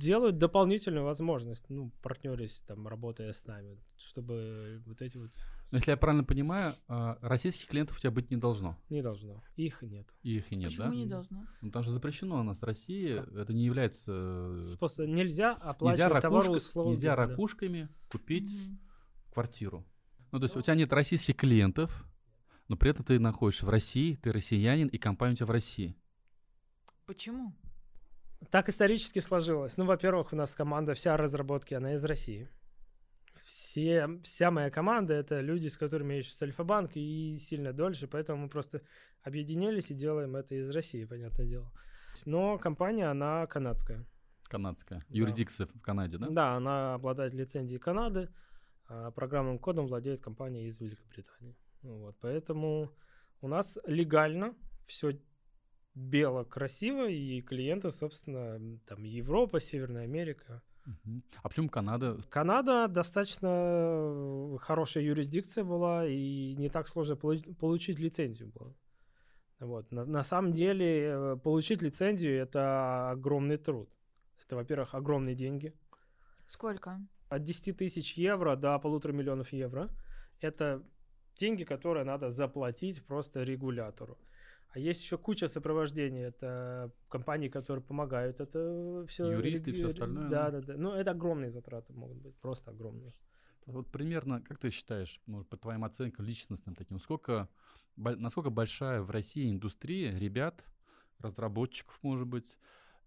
[0.00, 5.30] делают дополнительную возможность, ну, партнерясь, там, работая с нами, чтобы вот эти вот
[5.70, 8.76] Но если я правильно понимаю, а, российских клиентов у тебя быть не должно.
[8.88, 9.42] не должно.
[9.56, 10.08] Их нет.
[10.22, 10.94] Их и нет, Почему да?
[10.94, 11.46] не должно?
[11.60, 14.12] Ну, потому что запрещено у нас в России, это не является...
[14.56, 15.06] э, Способ...
[15.06, 16.88] Нельзя Нельзя, оплачивать товары ракушка- услуги.
[16.90, 17.26] нельзя да.
[17.26, 18.78] ракушками купить Мгм.
[19.32, 19.86] квартиру.
[20.32, 22.04] Ну, то есть у тебя нет российских клиентов,
[22.68, 25.94] но при этом ты находишься в России, ты россиянин, и компания у тебя в России.
[27.06, 27.52] Почему?
[28.48, 29.76] Так исторически сложилось.
[29.76, 32.48] Ну, во-первых, у нас команда, вся разработки, она из России.
[33.36, 38.08] Все, вся моя команда— это люди, с которыми я еще с Альфа-банк и сильно дольше,
[38.08, 38.82] поэтому мы просто
[39.22, 41.70] объединились и делаем это из России, понятное дело.
[42.26, 44.04] Но компания, она канадская.
[44.48, 45.00] Канадская.
[45.00, 45.04] Да.
[45.08, 46.28] Юрисдикция в Канаде, да?
[46.28, 48.28] Да, она обладает лицензией Канады,
[48.86, 51.56] а программным кодом владеет компания из Великобритании.
[51.82, 52.92] Ну Вот, поэтому
[53.40, 54.54] у нас легально
[54.86, 55.18] все
[56.00, 60.62] бело, красиво, и клиенты, собственно, там Европа, Северная Америка.
[61.42, 62.16] А почему Канада?
[62.30, 68.74] Канада достаточно э, хорошая юрисдикция была, и не так сложно полу- получить лицензию было.
[69.60, 69.92] Вот.
[69.92, 73.90] На, на самом деле, э, получить лицензию— это огромный труд.
[74.42, 75.74] Это, во-первых, огромные деньги.
[76.46, 76.98] Сколько?
[77.28, 79.90] От 10 тысяч евро до полутора миллионов евро.
[80.40, 80.82] Это
[81.36, 84.18] деньги, которые надо заплатить просто регулятору.
[84.72, 86.28] А есть еще куча сопровождения.
[86.28, 89.30] Это компании, которые помогают это все.
[89.30, 90.60] Юристы и всё остальное, Да, да?
[90.60, 90.76] да, да.
[90.76, 93.12] Ну, это огромные затраты могут быть, просто огромные.
[93.66, 97.48] Вот примерно, как ты считаешь, по твоим оценкам личностным таким, сколько,
[97.96, 100.64] насколько большая в России индустрия ребят,
[101.18, 102.56] разработчиков, может быть,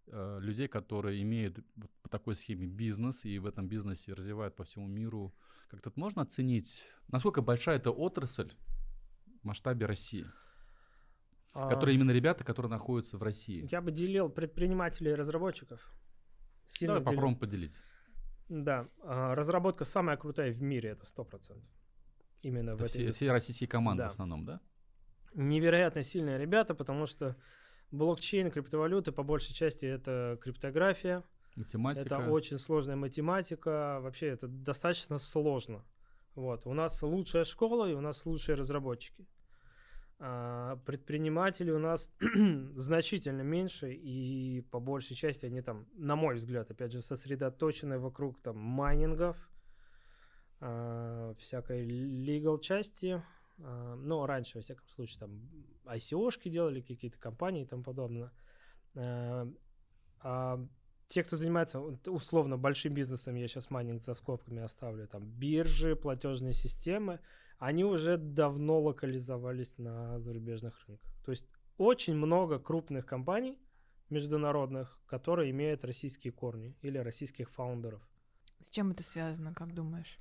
[0.08, 1.60] э, людей, которые имеют
[2.02, 5.34] по такой схеме бизнес и в этом бизнесе развивают по всему миру,
[5.70, 8.54] как-то можно оценить, насколько большая эта отрасль
[9.42, 10.28] в масштабе России,
[11.54, 13.68] А, которые именно ребята, которые находятся в России?
[13.72, 15.92] Я бы делил предпринимателей и разработчиков.
[16.66, 17.16] Сильно Давай делю.
[17.16, 17.82] попробуем поделить.
[18.50, 18.88] Да.
[19.04, 21.62] а, разработка самая крутая в мире, это 100%.
[22.42, 23.26] Именно в Это этой все, индустрии.
[23.28, 24.10] все российские команды Да.
[24.10, 24.60] в основном, да?
[25.36, 27.36] невероятно сильные ребята, потому что
[27.92, 31.24] блокчейн, криптовалюты по большей части это криптография,
[31.56, 32.06] Математика.
[32.06, 35.84] это очень сложная математика, вообще это достаточно сложно.
[36.36, 36.66] Вот.
[36.66, 39.26] У нас лучшая школа и у нас лучшие разработчики.
[40.20, 42.12] А, предприниматели у нас
[42.76, 48.40] значительно меньше, и по большей части они там, на мой взгляд, опять же, сосредоточены вокруг
[48.40, 49.38] там майнингов,
[50.62, 53.22] э, всякой legal части.
[53.58, 55.42] Ну, раньше, во всяком случае, там
[55.86, 58.32] ICO -шки делали, какие-то компании и тому подобное.
[58.96, 60.60] А
[61.08, 66.54] те, кто занимается условно большим бизнесом, я сейчас майнинг за скобками оставлю, там биржи, платежные
[66.54, 67.20] системы,
[67.64, 71.10] они уже давно локализовались на зарубежных рынках.
[71.24, 71.48] То есть
[71.78, 73.58] очень много крупных компаний
[74.10, 78.02] международных, которые имеют российские корни или российских фаундеров.
[78.60, 80.20] С чем это связано, как думаешь?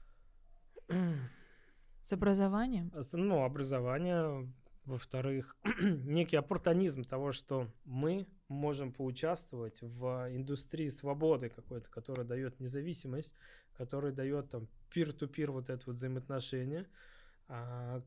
[2.00, 2.92] С образованием?
[3.12, 4.48] Ну, образование,
[4.84, 13.34] во-вторых, некий оппортунизм того, что мы можем поучаствовать в индустрии свободы какой-то, которая дает независимость,
[13.76, 16.86] которая дает там peer-to-peer вот это вот взаимоотношение,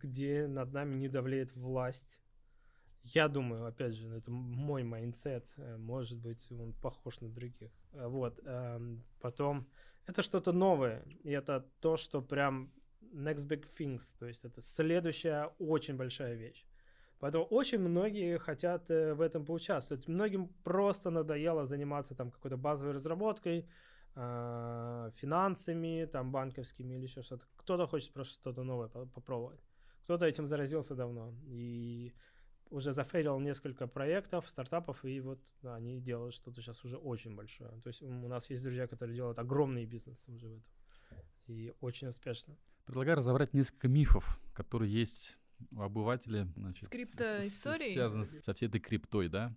[0.01, 2.21] где над нами не давлеет власть.
[3.03, 7.71] Я думаю, опять же, это мой mindset, э, может быть, он похож на других.
[7.93, 9.67] Э, вот, эм, потом,
[10.07, 12.71] это что-то новое, и это то, что прям
[13.13, 16.65] next big things, то есть это следующая очень большая вещь.
[17.19, 20.07] Поэтому очень многие хотят э, в этом поучаствовать.
[20.07, 23.69] Многим просто надоело заниматься там какой-то базовой разработкой,
[24.15, 27.45] э, финансами, там банковскими или еще что-то.
[27.57, 29.61] Кто-то хочет просто что-то новое попробовать.
[30.03, 32.13] Кто-то этим заразился давно и
[32.69, 37.71] уже зафейлил несколько проектов, стартапов, и вот да, они делают что-то сейчас уже очень большое.
[37.81, 40.71] То есть у нас есть друзья, которые делают огромные бизнесы уже в этом.
[41.47, 42.57] И очень успешно.
[42.85, 45.37] Предлагаю разобрать несколько мифов, которые есть
[45.71, 46.47] у обывателя.
[46.55, 47.93] Значит, Скрипта истории?
[47.93, 49.55] Связан со всей этой криптой, да.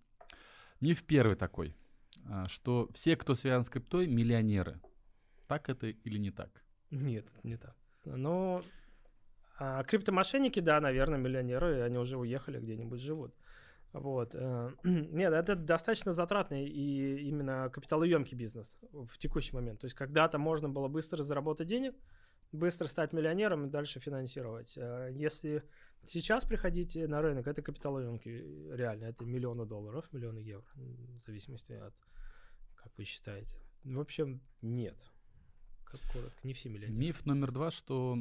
[0.80, 1.74] Миф первый такой, а,
[2.48, 4.80] что все, кто связан с криптой, миллионеры.
[5.46, 6.64] Так это или не так?
[6.90, 7.76] Нет, не так.
[8.04, 8.62] Но
[9.58, 13.34] а криптомошенники, да, наверное, миллионеры, они уже уехали где-нибудь живут.
[13.92, 14.34] Вот.
[14.34, 19.80] Э, нет, это достаточно затратный и именно капиталоемкий бизнес в текущий момент.
[19.80, 21.94] То есть когда-то можно было быстро заработать денег,
[22.52, 24.76] быстро стать миллионером и дальше финансировать.
[24.76, 25.64] Э, если
[26.06, 31.94] сейчас приходите на рынок, это капиталоемкий, реально, это миллионы долларов, миллионы евро, в зависимости от,
[32.88, 33.54] как вы считаете.
[33.84, 34.96] В общем, нет
[35.90, 36.98] как коротко, не все миллионеры.
[36.98, 38.18] Миф номер два, что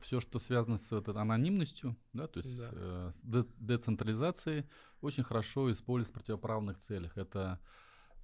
[0.00, 2.70] все, что связано с вот, анонимностью, да, то есть да.
[2.72, 4.64] Э, с де- децентрализацией,
[5.00, 7.18] очень хорошо используется в противоправных целях.
[7.18, 7.60] Это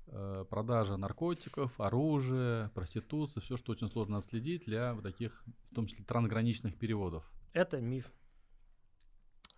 [0.06, 5.86] э, продажа наркотиков, оружия, проституция, все, что очень сложно отследить для вот таких, в том
[5.86, 7.30] числе трансграничных переводов.
[7.52, 8.10] Это миф.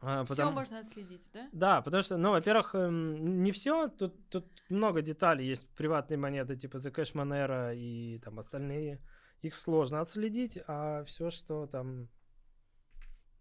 [0.03, 0.53] А, все потому...
[0.53, 1.49] можно отследить, да?
[1.53, 6.57] Да, потому что, ну, во-первых, эм, не все, тут, тут много деталей, есть приватные монеты
[6.57, 9.01] типа The Cash Monero и там остальные,
[9.43, 12.09] их сложно отследить, а все, что там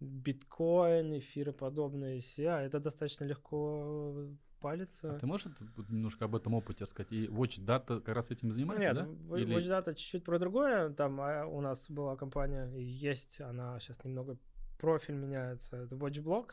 [0.00, 4.28] биткоин, эфиры подобные, а это достаточно легко
[4.60, 5.12] палится.
[5.12, 5.48] А ты можешь
[5.88, 7.12] немножко об этом опыте рассказать?
[7.12, 9.38] И Watch Data как раз этим занимается, Нет, да?
[9.38, 9.56] Или...
[9.56, 10.90] Watch Data чуть-чуть про другое.
[10.90, 14.38] Там а, у нас была компания, есть, она сейчас немного
[14.80, 15.76] профиль меняется.
[15.76, 16.52] Это WatchBlock.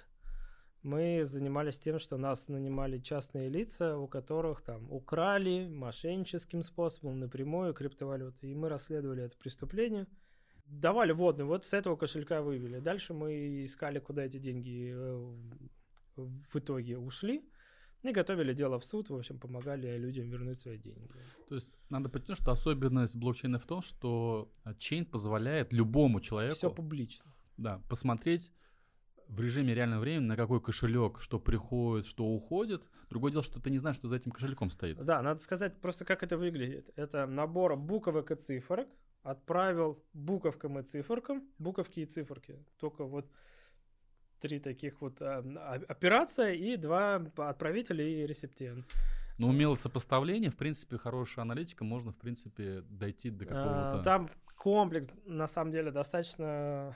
[0.84, 7.74] Мы занимались тем, что нас нанимали частные лица, у которых там украли мошенническим способом напрямую
[7.74, 8.52] криптовалюты.
[8.52, 10.08] И мы расследовали это преступление.
[10.66, 12.80] Давали водную, вот с этого кошелька вывели.
[12.80, 15.36] Дальше мы искали, куда эти деньги э,
[16.16, 17.44] в итоге ушли.
[18.04, 21.10] И готовили дело в суд, в общем, помогали людям вернуть свои деньги.
[21.50, 26.56] То есть надо подчеркнуть, что особенность блокчейна в том, что чейн позволяет любому человеку...
[26.56, 27.32] Все публично.
[27.58, 28.52] Да, посмотреть
[29.28, 32.84] в режиме реального времени, на какой кошелек что приходит, что уходит.
[33.10, 34.98] Другое дело, что ты не знаешь, что за этим кошельком стоит.
[35.04, 36.90] Да, надо сказать просто, как это выглядит.
[36.96, 38.88] Это набор буквок и цифрок.
[39.24, 42.66] Отправил буковкам и циферкам, буковки и циферки.
[42.80, 43.30] Только вот
[44.40, 45.40] три таких вот а,
[45.88, 48.86] операция и два отправителя и ресептиент.
[49.38, 54.04] Но умелое сопоставление, в принципе, хорошая аналитика, можно, в принципе, дойти до а, какого-то...
[54.04, 56.96] Там комплекс, на самом деле, достаточно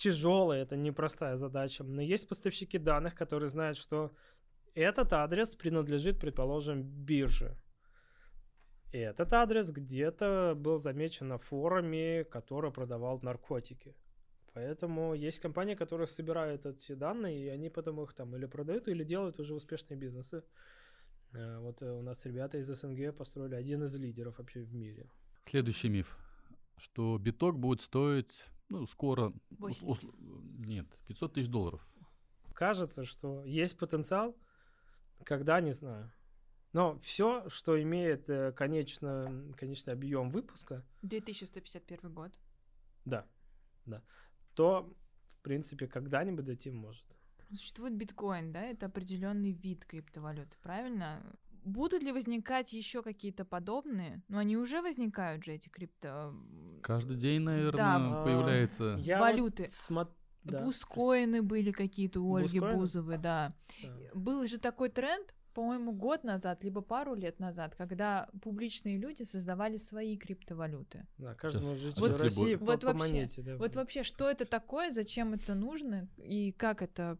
[0.00, 1.84] тяжелая, это непростая задача.
[1.84, 4.10] Но есть поставщики данных, которые знают, что
[4.74, 7.56] этот адрес принадлежит, предположим, бирже.
[8.92, 13.94] И этот адрес где-то был замечен на форуме, который продавал наркотики.
[14.54, 19.04] Поэтому есть компании, которые собирают эти данные, и они потом их там или продают, или
[19.04, 20.42] делают уже успешные бизнесы.
[21.32, 25.08] Э, вот э, у нас ребята из СНГ построили один из лидеров вообще в мире.
[25.46, 26.16] Следующий миф,
[26.78, 29.32] что биток будет стоить ну, скоро...
[29.50, 30.10] 80.
[30.66, 31.86] Нет, 500 тысяч долларов.
[32.54, 34.36] Кажется, что есть потенциал,
[35.24, 36.10] когда, не знаю.
[36.72, 40.84] Но все, что имеет э, конечно, конечный объем выпуска...
[41.02, 42.32] 2151 год.
[43.04, 43.26] Да,
[43.86, 44.02] да.
[44.54, 44.94] То,
[45.38, 47.04] в принципе, когда-нибудь дойти может.
[47.50, 48.62] Существует биткоин, да?
[48.62, 51.20] Это определенный вид криптовалюты, правильно?
[51.64, 54.22] Будут ли возникать еще какие-то подобные?
[54.28, 56.34] Ну, они уже возникают же, эти крипто...
[56.82, 58.22] Каждый день, наверное, Да.
[58.24, 58.96] появляется.
[59.00, 59.64] Я Валюты.
[59.64, 60.08] Вот смо-
[60.44, 60.62] да.
[60.62, 62.78] Бускоины были какие-то у Ольги Бускоины?
[62.80, 63.54] Бузовой, да.
[63.82, 63.88] Да.
[64.14, 69.76] Был же такой тренд, по-моему, год назад, либо пару лет назад, когда публичные люди создавали
[69.76, 71.06] свои криптовалюты.
[71.18, 73.42] Да, каждому жителю Вот- России по, вот по вообще, монете.
[73.42, 73.56] Да.
[73.58, 77.18] Вот вообще, что это такое, зачем это нужно и как это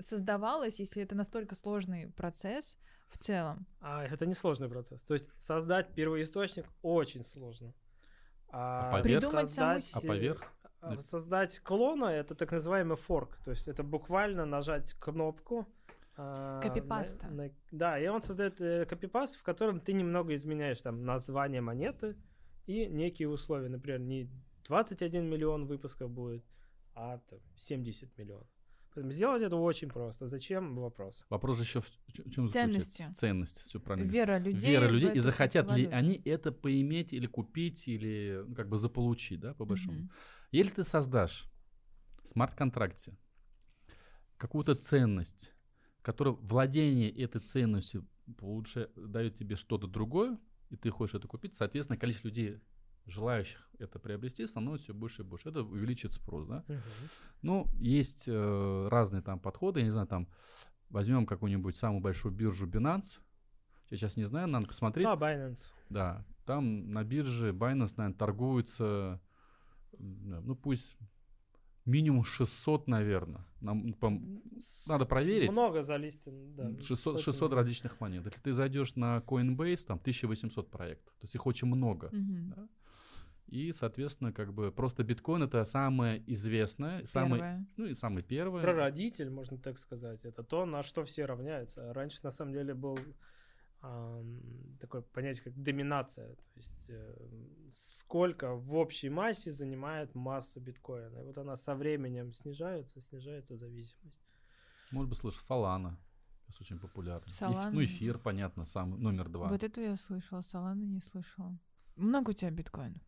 [0.00, 2.76] создавалось, если это настолько сложный процесс
[3.08, 3.66] в целом?
[3.80, 5.02] А это не сложный процесс.
[5.02, 7.72] То есть создать первоисточник очень сложно.
[8.48, 9.20] А поверх?
[9.22, 10.52] Придумать саму создать, А поверх?
[10.82, 13.38] э, Создать клона это так называемый форк.
[13.44, 15.66] То есть это буквально нажать кнопку.
[16.16, 17.28] а, Копипаста.
[17.28, 21.62] на- на- да, и он создает э, копипаст, в котором ты немного изменяешь там название
[21.62, 22.16] монеты
[22.66, 23.70] и некие условия.
[23.70, 24.28] Например, не
[24.68, 26.44] 21 миллион выпусков будет,
[26.94, 28.46] а там, 70 миллионов.
[28.94, 30.26] Поэтому сделать это очень просто.
[30.26, 30.76] Зачем?
[30.76, 31.24] Вопрос.
[31.30, 31.90] Вопрос еще в
[32.30, 32.80] чем Ценности.
[32.80, 33.20] заключается?
[33.20, 33.62] Ценность.
[33.62, 34.10] Все правильно.
[34.10, 34.70] Вера людей.
[34.70, 39.40] Вера людей, и захотят ли они это поиметь или купить, или ну, как бы заполучить,
[39.40, 39.98] да, по большому.
[39.98, 40.10] Мгм.
[40.50, 41.46] Если ты создашь
[42.22, 43.16] в смарт-контракте
[44.36, 45.54] какую-то ценность,
[46.02, 48.06] которая владение этой ценностью
[48.40, 52.60] лучше дает тебе что-то другое, и ты хочешь это купить, соответственно, количество людей,
[53.06, 55.48] желающих это приобрести, становится все больше и больше.
[55.48, 56.64] Это увеличит спрос, да?
[57.42, 60.28] Ну, есть э, разные там подходы, я не знаю, там
[60.90, 63.18] возьмем какую-нибудь самую большую биржу Binance,
[63.90, 65.06] я сейчас не знаю, надо посмотреть.
[65.06, 65.60] А, Binance.
[65.88, 69.20] Да, там на бирже Binance, наверное, торгуется,
[69.98, 70.96] ну пусть
[71.84, 73.44] минимум 600, наверное.
[73.60, 74.40] Нам, пом-
[74.86, 75.50] надо проверить.
[75.50, 76.70] Много залистен, да.
[76.80, 77.56] 600, сотни 600 миллионов.
[77.58, 78.24] различных монет.
[78.24, 81.12] Если ты зайдешь на Coinbase, там 1800 проектов.
[81.14, 82.08] То есть их очень много.
[82.12, 82.54] Мгм.
[82.56, 82.68] да.
[83.46, 87.66] И, соответственно, как бы просто биткоин это самое известное, самое, Первое.
[87.76, 88.62] ну и самый первый.
[88.62, 90.24] Прародитель, можно так сказать.
[90.24, 91.92] Это то, на что все равняются.
[91.92, 92.98] Раньше, на самом деле, был
[94.80, 96.34] такое понятие, как доминация.
[96.34, 97.16] То есть э,
[97.74, 101.18] сколько в общей массе занимает масса биткоина.
[101.18, 104.22] И вот она со временем снижается, снижается зависимость.
[104.92, 105.96] Может быть, слышишь, Solana.
[106.46, 107.26] Сейчас очень популярно.
[107.26, 107.70] Эф- Solana.
[107.70, 109.48] ну, эфир, понятно, сам номер два.
[109.48, 111.58] Вот это я слышала, Солана не слышала.
[111.96, 113.02] Много у тебя биткоинов?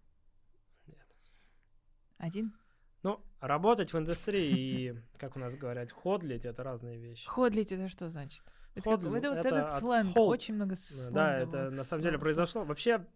[2.25, 2.55] Один?
[3.03, 7.27] Ну, работать в индустрии и, как у нас говорят, ходлить— это разные вещи.
[7.29, 8.43] Ходлить это что значит?
[8.75, 10.27] Это, как- это вот это этот от сленг, hold.
[10.29, 12.65] очень много Да, сленгового это на самом деле произошло.
[12.65, 13.07] Вообще,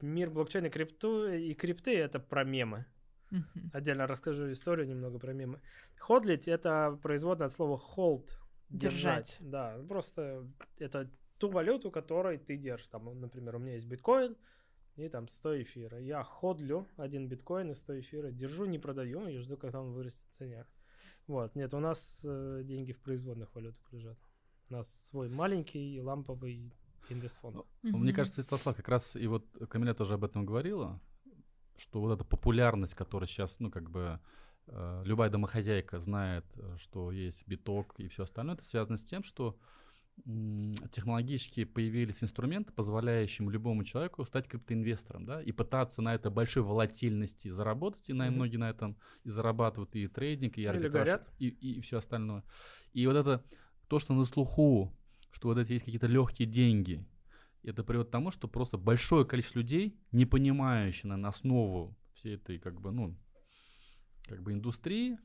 [0.00, 2.86] мир блокчейна крипту и крипты— это про мемы.
[3.72, 5.60] Отдельно расскажу историю немного про мемы.
[5.98, 8.28] Ходлить— это производное от слова hold.
[8.70, 9.36] Держать.
[9.40, 10.46] Да, просто
[10.78, 12.88] это ту валюту, которой ты держишь.
[12.88, 14.36] Там, например, у меня есть биткоин
[14.96, 16.00] и там 100 эфира.
[16.00, 20.26] Я ходлю один биткоин и 100 эфира, держу, не продаю и жду, когда он вырастет
[20.28, 20.66] в цене.
[21.26, 24.16] Вот, нет, у нас э, деньги в производных валютах лежат.
[24.70, 26.72] У нас свой маленький ламповый
[27.08, 27.64] инвестфонд.
[27.82, 31.00] Мне кажется, Святослав как раз и вот Камиля тоже об этом говорила,
[31.76, 34.20] что вот эта популярность, которая сейчас, ну, как бы,
[34.66, 39.22] э, любая домохозяйка знает, э, что есть биток и все остальное, это связано с тем,
[39.22, 39.58] что
[40.24, 47.48] технологически появились инструменты, позволяющие любому человеку стать криптоинвестором, да, и пытаться на этой большой волатильности
[47.48, 48.34] заработать, и на, Мгм.
[48.34, 51.28] многие на этом и зарабатывают, и трейдинг, и Или арбитраж, горят.
[51.38, 52.42] и, и все остальное.
[52.92, 53.44] И вот это,
[53.88, 54.96] то, что на слуху,
[55.30, 57.06] что вот эти есть какие-то легкие деньги,
[57.62, 62.58] это приводит к тому, что просто большое количество людей, не понимающие на основу всей этой,
[62.58, 63.16] как бы, ну,
[64.26, 65.18] как бы индустрии,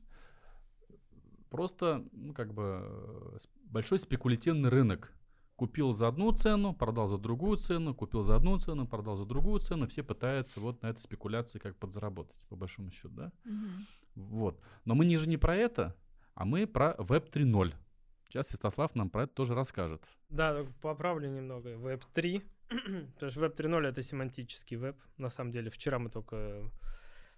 [1.52, 5.12] просто, ну, как бы, э, большой спекулятивный рынок.
[5.56, 9.60] Купил за одну цену, продал за другую цену, купил за одну цену, продал за другую
[9.60, 9.86] цену.
[9.86, 13.32] Все пытаются вот на этой спекуляции как подзаработать, по большому счету, да?
[13.44, 13.86] Мгм.
[14.14, 14.60] Вот.
[14.86, 15.94] Но мы не же не про это,
[16.34, 17.74] а мы про Web 3.0.
[18.28, 20.02] Сейчас Святослав нам про это тоже расскажет.
[20.30, 21.76] Да, поправлю немного.
[21.76, 22.42] Веб 3.
[23.14, 24.96] Потому что веб 3.0 это семантический веб.
[25.18, 26.70] На самом деле, вчера мы только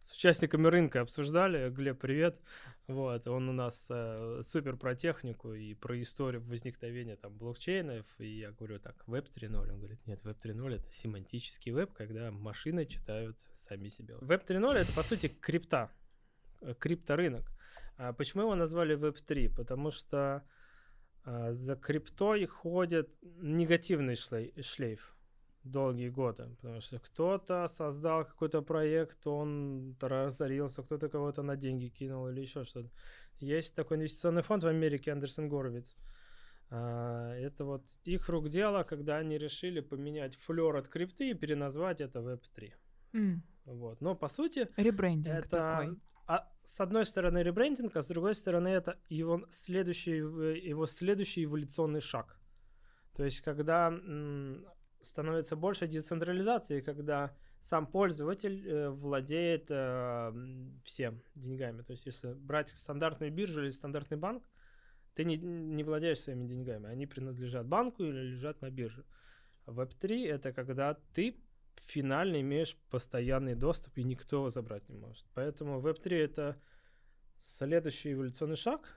[0.04, 1.70] с участниками рынка обсуждали.
[1.70, 2.40] Глеб, привет.
[2.86, 8.04] Вот, он у нас э, супер про технику и про историю возникновения там блокчейнов.
[8.18, 9.72] И я говорю так, веб 3.0.
[9.72, 14.16] Он говорит, нет, веб 3.0 это семантический веб, когда машины читают сами себя.
[14.20, 15.90] Веб 3.0 это по сути крипта,
[16.60, 17.50] э, крипторынок.
[17.96, 19.48] А почему его назвали веб 3?
[19.48, 20.44] Потому что
[21.24, 25.13] а, за криптой ходит негативный шлей- шлейф
[25.64, 32.28] долгие годы, потому что кто-то создал какой-то проект, он разорился, кто-то кого-то на деньги кинул
[32.28, 32.90] или еще что-то.
[33.40, 35.96] Есть такой инвестиционный фонд в Америке, Андерсон Горовиц.
[36.70, 42.00] А, Это вот их рук дело, когда они решили поменять флер от крипты и переназвать
[42.00, 42.72] это Web3.
[43.12, 43.42] М.
[43.64, 44.00] Вот.
[44.00, 45.98] Но по сути Ребрендинг это такой.
[46.26, 51.44] а, с одной стороны ребрендинг, а с другой стороны это его следующий, в- его следующий
[51.44, 52.38] эволюционный шаг.
[53.16, 53.90] То есть, когда
[55.04, 60.32] становится больше децентрализации, когда сам пользователь э, владеет э,
[60.84, 61.82] всем деньгами.
[61.82, 64.44] То есть, если брать стандартную биржу или стандартный банк,
[65.14, 66.88] ты не, не владеешь своими деньгами.
[66.88, 69.04] Они принадлежат банку или лежат на бирже.
[69.66, 71.36] Web3 это когда ты
[71.86, 75.26] финально имеешь постоянный доступ, и никто его забрать не может.
[75.34, 76.60] Поэтому Web3 это
[77.38, 78.96] следующий эволюционный шаг,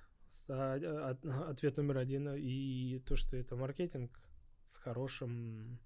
[0.50, 4.20] а, от- ответ номер один, и то, что это маркетинг
[4.64, 5.80] с хорошим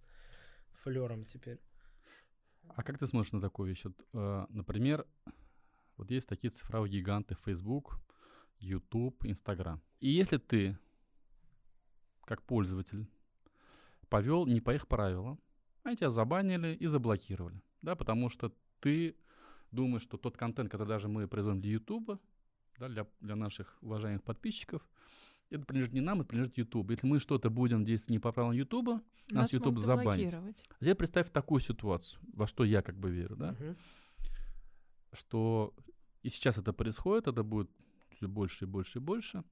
[0.84, 1.60] флером теперь.
[2.76, 3.84] А как ты смотришь на такую вещь?
[3.86, 5.06] Вот, э, например,
[5.98, 8.00] вот есть такие цифровые гиганты Facebook,
[8.60, 9.82] YouTube, Instagram.
[10.00, 10.78] И если ты,
[12.26, 13.08] как пользователь,
[14.10, 15.40] повел не по их правилам,
[15.84, 19.16] они тебя забанили и заблокировали, да, потому что ты
[19.72, 22.20] думаешь, что тот контент, который даже мы производим для YouTube,
[22.78, 24.88] да, для, для наших уважаемых подписчиков,
[25.52, 26.90] это принадлежит не нам, это принадлежит YouTube.
[26.92, 30.34] Если мы что-то будем действовать не по правилам YouTube, Нас YouTube могут забанит.
[30.34, 33.78] а теперь представь такую ситуацию, во что я как бы верю, да, Мгм.
[35.14, 35.74] что
[36.24, 37.70] и сейчас это происходит, это будет
[38.16, 39.44] все больше и больше и больше,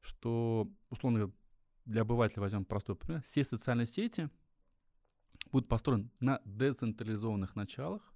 [0.00, 1.34] что, условно говоря,
[1.84, 4.28] для обывателя возьмем простой пример, все социальные сети
[5.52, 8.12] будут построены на децентрализованных началах,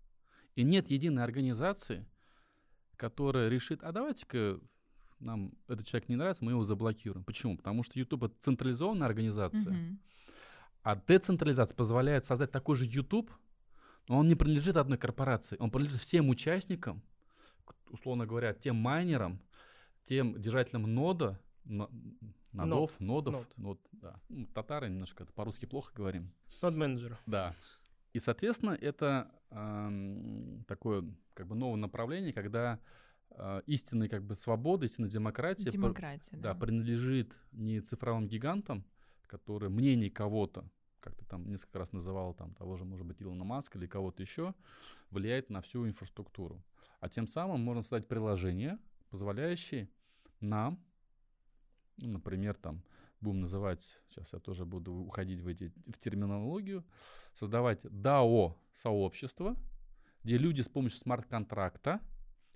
[0.54, 2.06] и нет единой организации,
[2.96, 4.60] которая решит, а давайте-ка
[5.22, 7.24] нам этот человек не нравится, мы его заблокируем.
[7.24, 7.56] Почему?
[7.56, 9.98] Потому что YouTube это централизованная организация, Мгм.
[10.82, 13.30] а децентрализация позволяет создать такой же YouTube,
[14.08, 17.02] но он не принадлежит одной корпорации, он принадлежит всем участникам,
[17.90, 19.40] условно говоря, тем майнерам,
[20.04, 21.88] тем держателям нода, но-
[22.52, 23.54] нодов, нодов, Нод.
[23.56, 24.20] нод, да.
[24.28, 26.32] Ну, татары немножко по-русски плохо говорим.
[26.60, 27.16] Нод менеджер.
[27.26, 27.54] Да.
[28.12, 31.04] И, соответственно, это ам, такое
[31.34, 32.78] как бы новое направление, когда
[33.36, 36.54] а, истинная как бы свобода, истинная демократия по- Демократия, да, да.
[36.54, 38.84] принадлежит не цифровым гигантам,
[39.26, 40.68] которые мнение кого-то,
[41.00, 44.22] как ты там несколько раз называл, там того же, может быть, Илона Маска или кого-то
[44.22, 44.54] еще,
[45.10, 46.62] влияет на всю инфраструктуру.
[47.00, 48.78] А тем самым можно создать приложение,
[49.10, 49.88] позволяющее
[50.40, 50.82] нам,
[51.98, 52.82] ну, например, там,
[53.20, 56.84] будем называть, сейчас я тоже буду уходить в, эти, в терминологию,
[57.34, 59.56] создавать DAO-сообщество,
[60.22, 62.00] где люди с помощью смарт-контракта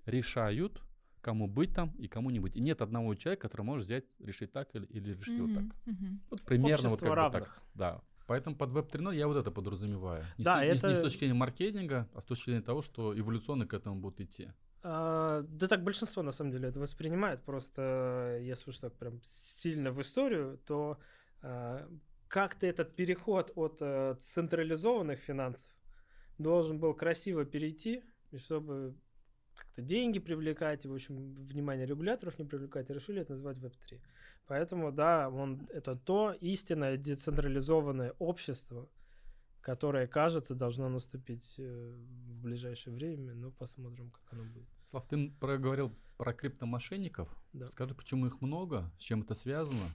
[0.07, 0.81] решают,
[1.21, 2.55] кому быть там и кому не быть.
[2.55, 5.63] И нет одного человека, который может взять, решить так или, или решить вот так.
[5.85, 6.21] Мгм.
[6.31, 7.43] Вот примерно вот Общество как бы равных.
[7.43, 7.63] так.
[7.75, 8.01] Да.
[8.27, 10.25] Поэтому под Web 3.0 я вот это подразумеваю.
[10.37, 12.61] Не, Да, с, не с- не с это- точки зрения маркетинга, а с точки зрения
[12.63, 14.49] того, что эволюционно к этому будут идти.
[14.83, 17.43] А, да так большинство на самом деле это воспринимает.
[17.43, 20.97] Просто если уж так прям сильно в историю, то
[21.41, 21.87] а,
[22.27, 25.71] как-то этот переход от э, централизованных финансов
[26.37, 28.95] должен был красиво перейти, и чтобы
[29.77, 33.99] как-то деньги привлекать, и, в общем, внимание регуляторов не привлекать, решили это назвать Web3.
[34.47, 38.87] Поэтому, да, он, это то истинное децентрализованное общество,
[39.61, 41.93] которое, кажется, должно наступить э,
[42.27, 44.67] в ближайшее время, но посмотрим, как оно будет.
[44.89, 47.27] Слав, ты проговорил про криптомошенников.
[47.53, 47.67] Да.
[47.67, 49.85] Скажи, почему их много, с чем это связано?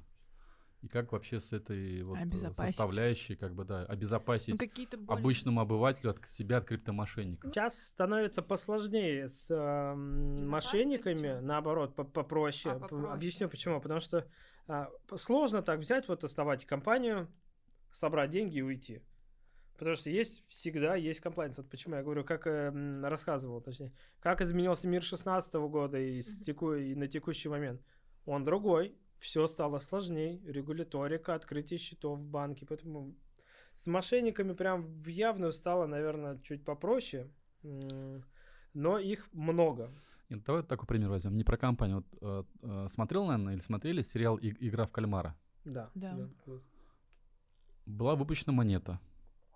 [0.83, 5.20] И как вообще с этой вот э, составляющей, как бы, да, Ну, обезопасить какие-то более-
[5.20, 7.53] обычному обывателю от себя от криптомошенников?
[7.53, 12.74] Сейчас становится посложнее с эм, мошенниками, наоборот, по- попроще.
[12.74, 13.12] А, попроще.
[13.12, 13.80] Объясню почему.
[13.80, 14.26] Потому что
[14.66, 17.28] п- сложно так взять, вот основать компанию,
[17.93, 19.03] собрать деньги и уйти.
[19.78, 21.59] Потому что есть всегда есть комплайнс.
[21.59, 22.70] Вот почему я говорю, как э,
[23.03, 27.80] рассказывал, точнее, как изменился мир 16 года и, с теку- и на текущий момент.
[28.26, 33.14] Он другой, все стало сложнее, регуляторика, открытие счетов в банке, поэтому
[33.73, 37.31] с мошенниками прям в явную стало, наверное, чуть попроще,
[38.75, 39.91] но их много.
[40.29, 41.37] Нет, давай такой пример возьмем.
[41.37, 41.99] Не про компанию.
[41.99, 45.37] Вот, э, э, смотрел, наверное, или смотрели сериал «И- «Игра в кальмара»?
[45.64, 45.89] Да.
[45.95, 46.29] Да.
[46.47, 46.62] вот.
[47.87, 48.99] Была выпущена монета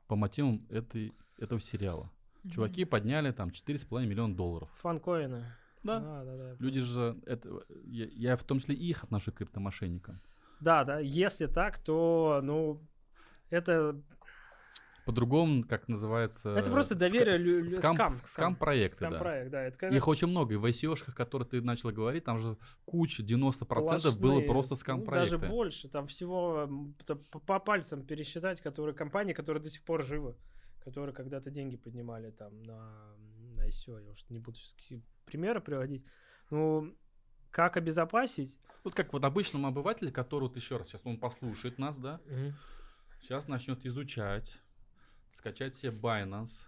[0.07, 2.11] по мотивам этой, этого сериала.
[2.49, 4.71] Чуваки подняли там 4,5 миллиона долларов.
[4.83, 5.45] Фанкоины.
[5.87, 6.01] Да.
[6.01, 9.37] Да, да, я Люди же, это, я, я в том числе и их отношу к
[9.37, 10.21] криптомошенникам.
[10.61, 12.81] Да, да, если так, то, ну,
[13.51, 14.01] это,
[15.05, 16.51] По-другому, как называется...
[16.51, 19.11] это просто доверие, с- лю- лю- скам, скам, скам-проекты, да.
[19.11, 19.63] скам-проект, да.
[19.63, 20.55] Это Их очень много.
[20.55, 24.79] И в ICO-шках, которые ты начал говорить, там же куча, 90% было сплошные, просто ну,
[24.79, 25.37] скам-проекты.
[25.39, 26.69] Даже больше, там всего
[27.47, 30.35] по пальцам пересчитать, которые компании, которые до сих пор живы,
[30.83, 33.15] которые когда-то деньги поднимали там на,
[33.67, 34.59] на ICO, я уж не буду
[35.25, 36.05] примеры приводить.
[36.51, 36.97] Ну,
[37.51, 38.59] как обезопасить?
[38.85, 42.21] Вот как вот обычному обывателю, который вот еще раз, сейчас он послушает нас, да,
[43.21, 44.61] сейчас начнет изучать,
[45.35, 46.67] скачать себе Binance,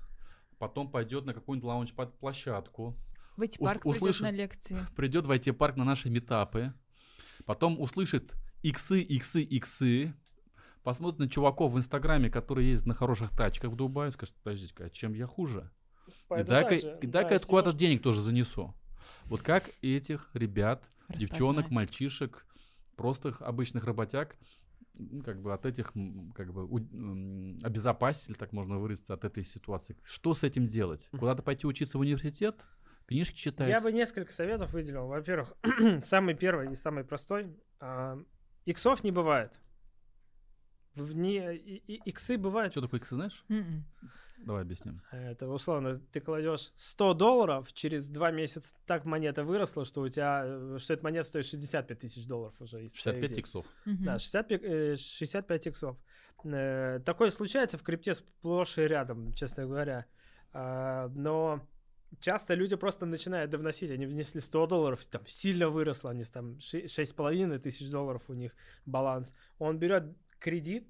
[0.59, 2.97] потом пойдет на какую-нибудь лаунч-площадку,
[3.37, 4.79] В эти Ус- парк придет услышит- на лекции.
[4.97, 6.73] придет в IT-парк на наши метапы,
[7.45, 10.13] потом услышит иксы, иксы, иксы,
[10.83, 14.91] посмотрит на чуваков в Инстаграме, которые ездят на хороших тачках в Дубае, скажет, подождите а
[14.91, 15.71] чем я хуже?
[16.37, 18.75] И дай-ка, и дай-ка я куда-то денег тоже занесу.
[19.25, 22.47] Вот как этих ребят, девчонок, мальчишек,
[22.97, 24.37] простых обычных работяг,
[25.25, 25.93] как бы от этих,
[26.35, 26.65] как бы
[27.63, 29.97] обезопасить, так можно выразиться, от этой ситуации.
[30.03, 31.09] Что с этим делать?
[31.11, 32.57] Куда-то пойти учиться в университет?
[33.07, 33.69] Книжки читать?
[33.69, 35.07] Я бы несколько советов выделил.
[35.07, 35.55] Во-первых,
[36.05, 37.57] самый первый и самый простой.
[37.81, 38.19] А,
[38.67, 39.59] иксов не бывает.
[40.95, 42.72] Вне, иксы бывают.
[42.72, 43.45] Что такое иксы, знаешь?
[43.49, 43.59] Mm-mm.
[43.59, 43.84] М-м.
[44.45, 45.03] Давай объясним.
[45.11, 50.43] Это условно, ты кладешь 100 долларов, через два месяца так монета выросла, что у тебя,
[50.45, 52.89] э, что эта монета стоит 65 тысяч долларов уже.
[52.89, 53.66] 65 иксов.
[53.86, 54.05] Mm-hmm.
[54.05, 55.97] Да, 65, 65 э, иксов.
[56.45, 60.07] Э, такое случается в крипте сплошь и рядом, честно говоря.
[60.53, 61.66] А, но
[62.20, 67.59] часто люди просто начинают довносить, они внесли 100 долларов, там сильно выросло, они там 6,5
[67.59, 68.53] тысяч долларов у них
[68.86, 69.34] баланс.
[69.59, 70.05] Он берет
[70.39, 70.89] кредит,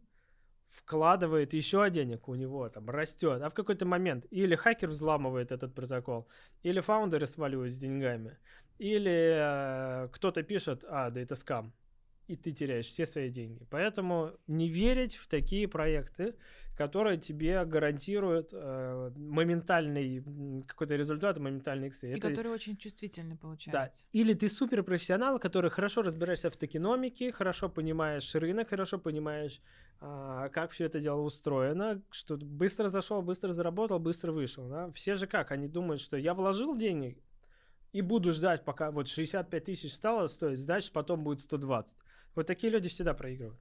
[0.71, 5.75] вкладывает еще денег у него, там, растет, а в какой-то момент или хакер взламывает этот
[5.75, 6.29] протокол,
[6.63, 8.39] или фаундеры сваливают с деньгами,
[8.79, 11.73] или э, кто-то пишет, а, да это скам,
[12.27, 13.67] и ты теряешь все свои деньги.
[13.71, 16.35] Поэтому не верить в такие проекты,
[16.79, 20.23] которые тебе гарантируют э, моментальный
[20.65, 22.09] какой-то результат, моментальный иксы.
[22.09, 24.05] И Это, которые очень чувствительны, получается.
[24.05, 24.21] Да.
[24.21, 29.61] Или ты суперпрофессионал, который хорошо разбираешься в токеномике, хорошо понимаешь рынок, хорошо понимаешь,
[30.01, 34.69] э, как все это дело устроено, что быстро зашел, быстро заработал, быстро вышел.
[34.69, 34.93] Да?
[34.93, 35.51] Все же как?
[35.51, 37.19] Они думают, что я вложил деньги
[37.93, 41.97] и буду ждать, пока вот 65 тысяч стало стоить, значит потом будет 120.
[42.37, 43.59] Вот такие люди всегда проигрывают.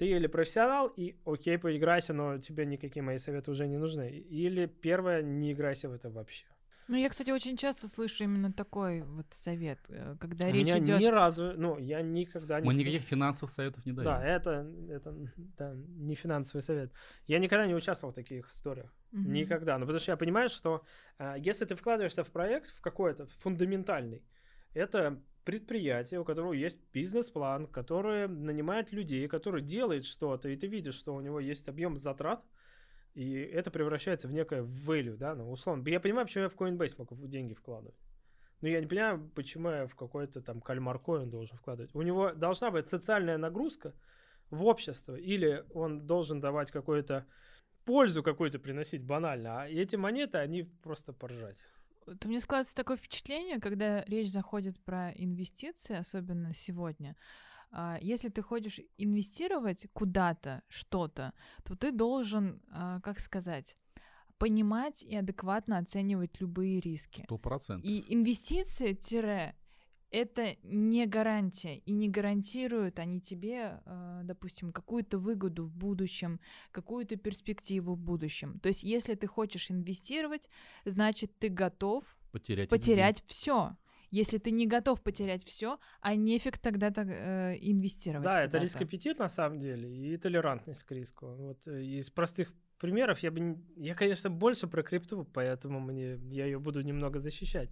[0.00, 4.08] Ты или профессионал, и окей, поиграйся, но тебе никакие мои советы уже не нужны.
[4.08, 6.46] Или первое, не играйся в это вообще.
[6.88, 10.78] Ну, я, кстати, очень часто слышу именно такой вот совет, э, когда У речь меня
[10.78, 11.00] идет...
[11.00, 12.66] ни разу, ну, я никогда не...
[12.66, 14.06] Мы никаких финансовых советов не даем.
[14.06, 15.14] Да, это, это
[15.58, 16.90] да, не финансовый совет.
[17.26, 18.90] Я никогда не участвовал в таких историях.
[19.12, 19.28] Mm-hmm.
[19.28, 19.76] Никогда.
[19.76, 20.82] Ну, потому что я понимаю, что
[21.18, 24.24] э, если ты вкладываешься в проект, в какой-то фундаментальный,
[24.72, 30.94] это предприятие, у которого есть бизнес-план, который нанимает людей, который делает что-то, и ты видишь,
[30.94, 32.46] что у него есть объем затрат,
[33.14, 35.86] и это превращается в некое value, да, ну, условно.
[35.88, 37.98] Я понимаю, почему я в Coinbase могу деньги вкладывать.
[38.60, 41.94] Но я не понимаю, почему я в какой-то там кальмар коин должен вкладывать.
[41.94, 43.94] У него должна быть социальная нагрузка
[44.50, 47.26] в общество, или он должен давать какую-то
[47.84, 51.64] пользу какую-то приносить банально, а эти монеты, они просто поржать.
[52.10, 57.16] Вот у меня складывается такое впечатление, когда речь заходит про инвестиции, особенно сегодня,
[57.70, 61.32] а, если ты хочешь инвестировать куда-то, что-то,
[61.62, 63.76] то ты должен, а, как сказать,
[64.38, 67.22] понимать и адекватно оценивать любые риски.
[67.26, 67.88] Сто процентов.
[67.88, 69.54] И инвестиции, тире,
[70.10, 76.40] это не гарантия, и не гарантируют они тебе, э, допустим, какую-то выгоду в будущем,
[76.72, 78.58] какую-то перспективу в будущем.
[78.60, 80.48] То есть, если ты хочешь инвестировать,
[80.84, 83.76] значит, ты готов потерять, потерять все.
[84.10, 88.24] Если ты не готов потерять все, а нефиг тогда так, э, инвестировать.
[88.24, 91.26] Да, это риск-аппетит на самом деле и толерантность к риску.
[91.36, 96.46] Вот э, из простых примеров я бы, я, конечно, больше про крипту, поэтому мне я
[96.46, 97.70] ее буду немного защищать.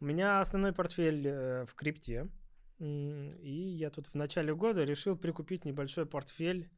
[0.00, 2.28] У меня основной портфель э, в крипте.
[2.78, 6.70] И я тут в начале года решил прикупить небольшой портфель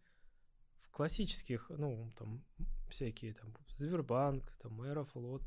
[0.83, 2.43] в классических, ну, там,
[2.91, 5.43] всякие, там, Сбербанк, там, Аэрофлот.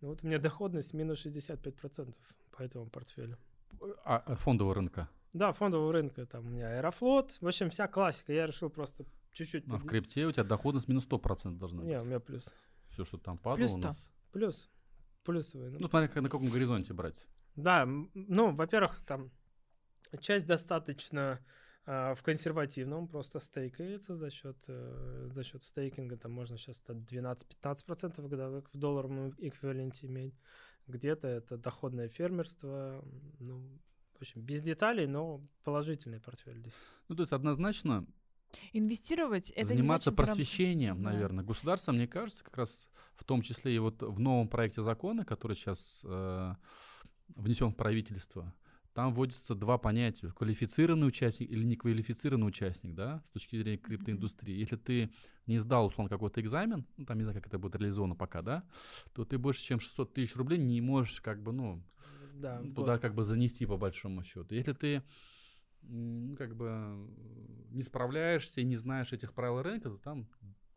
[0.00, 2.16] Ну, вот у меня доходность минус 65%
[2.50, 3.36] по этому портфелю.
[4.04, 5.10] А, а фондового рынка?
[5.34, 6.24] Да, фондового рынка.
[6.24, 7.36] Там у меня Аэрофлот.
[7.42, 8.32] В общем, вся классика.
[8.32, 9.64] Я решил просто чуть-чуть...
[9.68, 11.88] А в крипте у тебя доходность минус 100% должна быть?
[11.88, 12.52] Не, у меня плюс.
[12.88, 14.10] Все, что там падало плюс у нас?
[14.32, 14.70] Плюс
[15.24, 15.70] плюсовые.
[15.70, 17.26] Ну, ну смотри, на каком горизонте брать.
[17.56, 19.30] Да, ну, во-первых, там
[20.20, 21.40] часть достаточно
[21.86, 28.28] э, в консервативном, просто стейкается за счет, э, за счет стейкинга, там можно сейчас 12-15%
[28.28, 30.34] годовых в долларовом эквиваленте иметь.
[30.86, 33.04] Где-то это доходное фермерство,
[33.38, 33.78] ну,
[34.18, 36.74] в общем, без деталей, но положительный портфель здесь.
[37.08, 38.06] Ну, то есть однозначно
[38.72, 41.12] Инвестировать это заниматься не значит просвещением, зараб...
[41.12, 41.44] наверное.
[41.44, 41.48] Да.
[41.48, 45.56] Государство, мне кажется, как раз в том числе и вот в новом проекте закона, который
[45.56, 46.54] сейчас э,
[47.36, 48.54] внесен в правительство,
[48.94, 54.58] там вводятся два понятия: квалифицированный участник или неквалифицированный участник, да, с точки зрения криптоиндустрии.
[54.58, 55.10] Если ты
[55.46, 58.64] не сдал, условно, какой-то экзамен, ну, там не знаю, как это будет реализовано пока, да,
[59.14, 61.82] то ты больше, чем 600 тысяч рублей не можешь, как бы, ну,
[62.34, 63.00] да, туда вот.
[63.00, 64.54] как бы занести по большому счету.
[64.54, 65.02] Если ты
[66.36, 67.08] как бы
[67.72, 70.28] не справляешься и не знаешь этих правил рынка, то там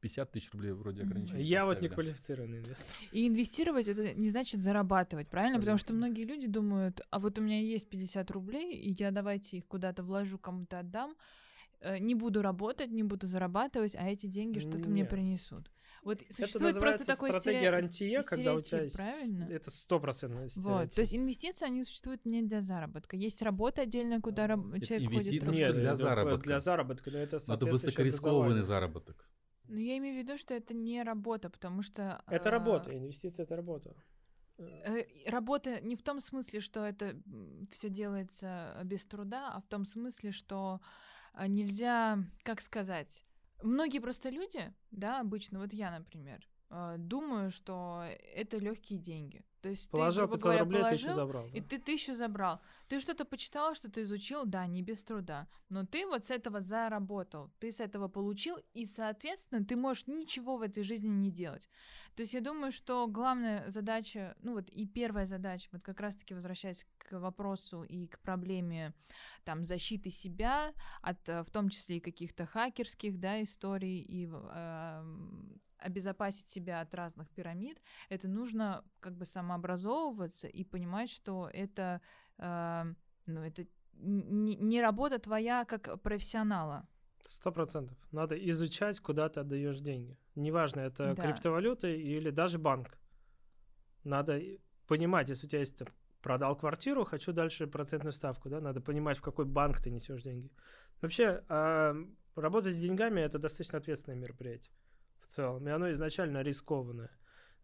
[0.02, 1.44] 50 тысяч рублей вроде ограничения.
[1.44, 2.86] Я вот не квалифицированный инвестор.
[3.12, 5.58] И инвестировать это не значит зарабатывать, правильно?
[5.58, 5.78] Абсолютно.
[5.78, 9.58] Потому что многие люди думают, а вот у меня есть 50 рублей, и я давайте
[9.58, 11.16] их куда-то вложу, кому-то отдам.
[11.82, 15.08] э, не буду работать, не буду зарабатывать, а эти деньги что-то мне Не.
[15.08, 15.70] принесут.
[16.04, 19.44] Вот Это существует просто называется такой стратегия стере- рантье, когда у тебя правильно?
[19.52, 23.18] Это стопроцентно Вот, то есть инвестиции, они существуют не для заработка.
[23.18, 25.56] Есть работа отдельная, куда раб- Это человек инвестиции ходит.
[25.56, 26.44] Нет, для это заработка.
[26.44, 29.30] Для заработка, но это соответствующее высокорискованный заработок.
[29.68, 32.22] Но я имею в виду, что это не работа, потому что...
[32.28, 33.96] Это а, работа, инвестиция это работа.
[34.60, 37.20] э, Работа не в том смысле, что это
[37.72, 40.82] все делается без труда, а в том смысле, что
[41.34, 43.24] а, нельзя, как сказать,
[43.64, 49.44] многие просто люди, да, обычно, вот я, например, а, думаю, что это легкие деньги.
[49.66, 51.48] То есть Положил ты, грубо 500 говоря, рублей, тысячу положил, забрал.
[51.48, 51.68] И да.
[51.68, 52.62] ты тысячу забрал.
[52.88, 55.48] Ты что-то почитал, что-то изучил, да, не без труда.
[55.70, 60.58] Но ты вот с этого заработал, ты с этого получил, и, соответственно, ты можешь ничего
[60.58, 61.68] в этой жизни не делать.
[62.16, 66.36] То есть я думаю, что главная задача, ну вот и первая задача, вот как раз-таки
[66.36, 68.94] возвращаясь к вопросу и к проблеме
[69.46, 75.60] там защиты себя от, э, в том числе и каких-то хакерских, да, историй и эм,
[75.78, 82.02] обезопасить себя от разных пирамид, это нужно как бы самообразовываться и понимать, что это,
[82.38, 82.94] э,
[83.28, 86.88] ну, это не, не работа твоя как профессионала.
[87.22, 87.98] Сто процентов.
[88.12, 90.18] Надо изучать, куда ты отдаешь деньги.
[90.36, 91.22] Неважно, это Да.
[91.24, 93.00] криптовалюта или даже банк.
[94.04, 94.40] Надо
[94.88, 95.88] понимать, если у тебя есть там,
[96.22, 100.52] продал квартиру, хочу дальше процентную ставку, да, надо понимать, в какой банк ты несешь деньги.
[101.02, 101.96] Вообще, а,
[102.36, 104.74] работать с деньгами это достаточно ответственное мероприятие
[105.26, 107.12] в целом, и оно изначально рискованное.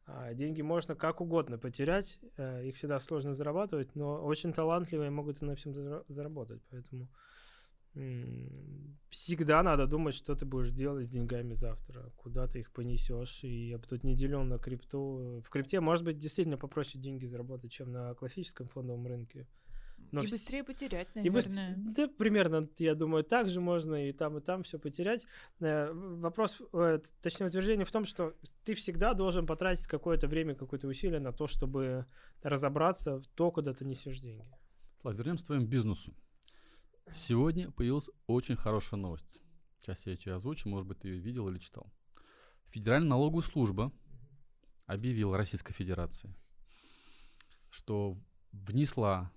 [0.06, 5.42] А, деньги можно как угодно потерять, э, их всегда сложно зарабатывать, но очень талантливые могут
[5.42, 7.08] и на всем зара- заработать, поэтому
[9.10, 13.44] всегда надо думать, что ты будешь делать с деньгами завтра, куда ты их понесешь.
[13.44, 15.42] И я бы тут не делил на крипту.
[15.46, 19.48] В крипте, может быть, действительно попроще деньги заработать, чем на классическом фондовом рынке.
[20.12, 21.76] Но и вс- быстрее потерять, и наверное.
[21.78, 25.26] да, примерно, я думаю, так же можно и там, и там все потерять.
[25.60, 28.36] Э, Вопрос, э, точнее, утверждение в том, что
[28.66, 32.06] ты всегда должен потратить какое-то время, какое-то усилие на то, чтобы
[32.42, 34.46] разобраться в то, куда ты несешь деньги.
[35.02, 36.14] Слав, вернемся к твоему бизнесу.
[37.16, 39.40] Сегодня появилась очень хорошая новость.
[39.80, 41.92] Сейчас я ее озвучу, может быть, ты ее видел или читал.
[42.70, 43.92] Федеральная налоговая служба
[44.86, 46.34] объявила Российской Федерации,
[47.70, 48.18] что
[48.52, 49.32] внесла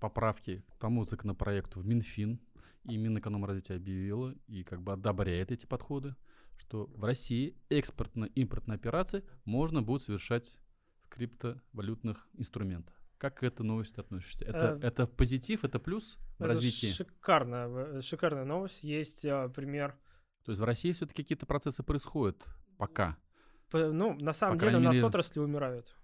[0.00, 2.40] поправки к тому законопроекту в Минфин,
[2.84, 6.16] и Минэкономразвитие объявило и как бы одобряет эти подходы,
[6.56, 10.56] что в России экспортно-импортные операции можно будет совершать
[11.02, 12.94] в криптовалютных инструментах.
[13.18, 14.46] Как к этой новости относишься?
[14.46, 16.86] Это, Э, это позитив, это плюс в развитии?
[16.86, 18.82] шикарная, в- шикарная новость.
[18.82, 19.98] Есть а, пример
[20.44, 22.42] То есть в России все-таки какие-то процессы происходят
[22.78, 23.18] пока.
[23.70, 25.94] П- Ну, на самом По деле, у нас отрасли умирают.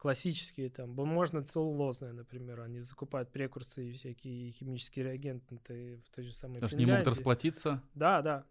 [0.00, 6.32] Классические там, бумажно целлулозные, например, они закупают прекурсы и всякие химические реагенты в той же
[6.32, 7.18] самой Потому что не могут Финляндии.
[7.18, 7.82] расплатиться.
[7.94, 8.46] Да, да.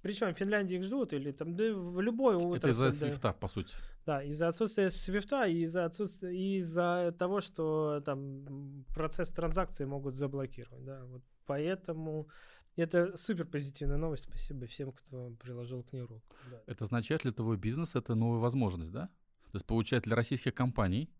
[0.00, 3.48] Причем в Финляндии их ждут, или там, да в любой Это из-за отрасли, свифта, по
[3.48, 3.74] сути.
[4.06, 10.14] Да, из-за отсутствия свифта и из-за отсутствия и из-за того, что там процесс транзакции могут
[10.14, 12.28] заблокировать, да, вот поэтому
[12.76, 14.22] это супер позитивная новость.
[14.22, 16.34] Спасибо всем, кто приложил к ней руку.
[16.50, 16.62] да.
[16.66, 19.10] Это означает для твоего бизнеса это новая возможность, да?
[19.52, 21.10] То есть получается для российских компаний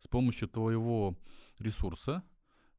[0.00, 1.16] с помощью твоего
[1.58, 2.22] ресурса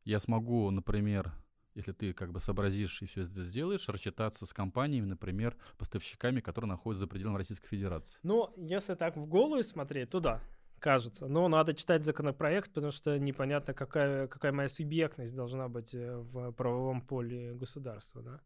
[0.03, 1.33] я смогу, например,
[1.75, 6.69] если ты как бы сообразишь и все это сделаешь, рассчитаться с компаниями, например, поставщиками, которые
[6.69, 8.19] находятся за пределами Российской Федерации.
[8.23, 10.41] Ну, если так в голову смотреть, то да,
[10.79, 11.27] кажется.
[11.27, 16.51] Но надо читать законопроект, потому что непонятно, какая, какая моя субъектность должна быть э, в
[16.53, 18.41] правовом поле государства, да.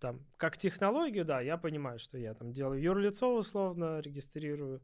[0.00, 4.82] Там, как технологию, да, я понимаю, что я там делаю юрлицо условно, регистрирую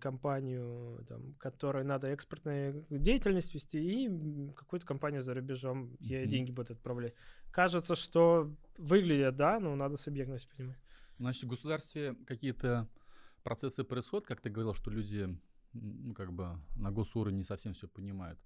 [0.00, 6.28] компанию, там, которой надо экспортную деятельность вести, и какую-то компанию за рубежом ей Мгм.
[6.30, 7.14] деньги будут отправлять.
[7.50, 10.78] Кажется, что выглядит, да, но надо субъектность понимать.
[11.18, 12.88] Значит, в государстве какие-то
[13.42, 15.38] процессы происходят, как ты говорил, что люди,
[15.72, 18.38] ну, как бы на госуровне не совсем все понимают.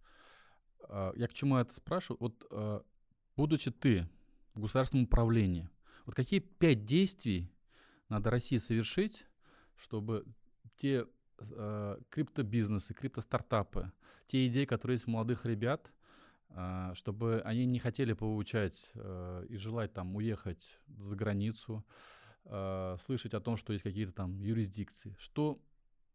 [0.89, 2.19] А, Я к чему это спрашиваю?
[2.21, 2.83] Вот, а,
[3.37, 4.09] будучи ты
[4.55, 5.69] в государственном управлении,
[6.07, 7.51] вот какие пять действий
[8.09, 9.27] надо России совершить,
[9.77, 10.25] чтобы
[10.77, 11.07] те
[11.39, 13.93] э, криптобизнесы, криптостартапы,
[14.27, 15.91] те идеи, которые есть у молодых ребят,
[16.57, 21.85] а, чтобы они не хотели получать э, и желать там уехать за границу,
[22.45, 25.17] э, слышать о том, что есть какие-то там юрисдикции.
[25.19, 25.61] Что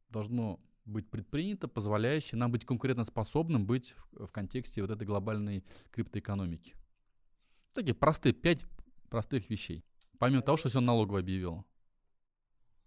[0.10, 6.74] должно быть предпринято, позволяющее нам быть конкурентоспособным быть в, в контексте вот этой глобальной криптоэкономики?
[7.74, 8.66] Такие простые, пять
[9.10, 9.84] простых вещей.
[10.20, 11.66] Помимо того, что все налогово объявило.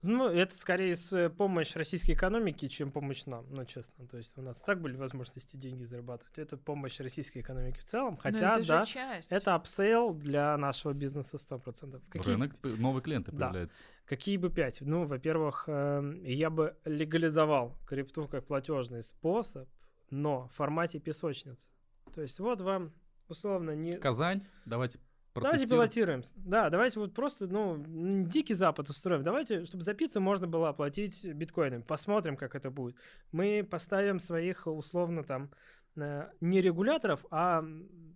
[0.03, 4.07] Ну, это скорее э, помощь российской экономике, чем помощь нам, ну, честно.
[4.09, 6.39] То есть у нас так были возможности деньги зарабатывать.
[6.39, 8.15] Это помощь российской экономике в целом.
[8.15, 9.31] Но Хотя, это же да, часть.
[9.31, 12.03] это upsale для нашего бизнеса 100%.
[12.09, 13.47] Какие, Рынок, новые клиенты Да.
[13.47, 13.85] появляются.
[14.05, 14.81] какие бы пять?
[14.81, 19.69] Ну, во-первых, эм, я бы легализовал крипту как платежный способ,
[20.11, 21.69] но в формате песочницы.
[22.13, 22.93] То есть вот вам
[23.29, 23.93] условно не...
[23.93, 24.99] Казань, давайте
[25.35, 26.23] Давайте пилотируем.
[26.37, 27.83] Да, давайте вот просто, ну,
[28.27, 29.23] дикий запад устроим.
[29.23, 31.83] Давайте, чтобы за пиццу можно было оплатить биткоинами.
[31.83, 32.97] Посмотрим, как это будет.
[33.33, 35.51] Мы поставим своих, условно, там,
[35.97, 37.65] э, не регуляторов, а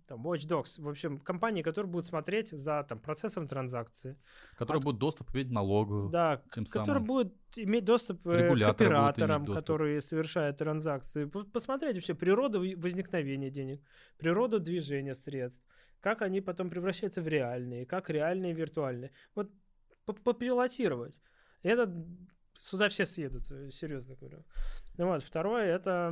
[0.07, 0.79] там, watchdogs.
[0.81, 4.17] В общем, компании, которые будут смотреть за там, процессом транзакции.
[4.55, 6.09] Который От- будет доступ иметь налогу.
[6.11, 7.03] Да, тем который самым.
[7.03, 9.55] будет иметь доступ э, к будут операторам, доступ.
[9.63, 11.25] которые совершают транзакции.
[11.25, 13.81] Посмотреть вообще природу возникновения денег,
[14.17, 15.63] природу движения средств,
[16.01, 19.11] как они потом превращаются в реальные, как реальные и виртуальные.
[19.35, 19.51] Вот
[20.05, 21.19] попилотировать.
[21.63, 21.93] Это
[22.57, 24.43] сюда все съедут, серьезно говорю.
[24.97, 26.11] Ну вот, второе это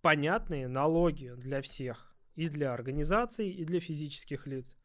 [0.00, 2.16] понятные налоги для всех.
[2.34, 4.76] И для организаций, и для физических лиц.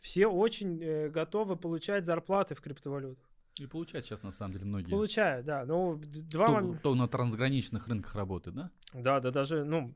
[0.00, 3.28] Все очень э, готовы получать зарплаты в криптовалютах.
[3.60, 4.90] И получать сейчас, на самом деле, многие.
[4.90, 5.66] Получают, да.
[5.66, 8.70] Ну, два Кто, мом- кто на трансграничных рынках работает, да?
[8.94, 9.94] Да, да, даже, ну,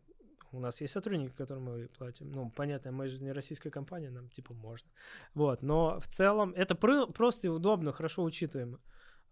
[0.52, 2.30] у нас есть сотрудники, которым мы платим.
[2.30, 4.90] Ну, понятно, мы же не российская компания, нам типа можно.
[5.34, 8.80] Вот, но в целом это просто и удобно, хорошо учитываемо.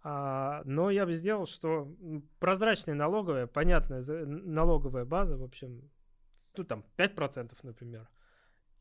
[0.02, 1.92] А, но я бы сделал, что
[2.38, 5.90] прозрачная налоговая, понятная налоговая база, в общем,
[6.56, 8.08] ну, там 5%, например.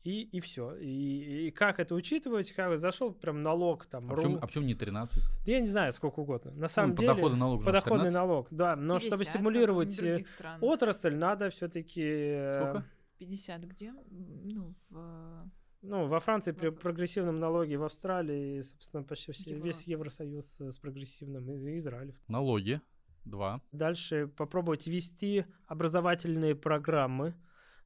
[0.08, 0.74] И, и все.
[0.76, 2.52] И, и как это учитывать?
[2.52, 4.10] Как зашел прям налог там.
[4.10, 5.22] А ру- а почему не 13?
[5.44, 6.50] Да Я не знаю, сколько угодно.
[6.52, 7.08] На самом Ну, деле.
[7.10, 8.14] подоходный налог Подоходный 13.
[8.14, 8.74] налог, да.
[8.74, 10.24] Но чтобы 50, как стимулировать э,
[10.62, 12.50] отрасль, надо все-таки.
[12.52, 12.84] Сколько?
[13.18, 13.92] 50 где?
[14.10, 15.50] Ну, в...
[15.82, 20.78] Ну, во Франции при прогрессивном налоге, в Австралии, собственно, почти все, весь Евросоюз э, с
[20.78, 22.14] прогрессивным, и Израиль.
[22.28, 22.80] Налоги.
[23.26, 23.60] Два.
[23.72, 27.34] Дальше попробовать вести образовательные программы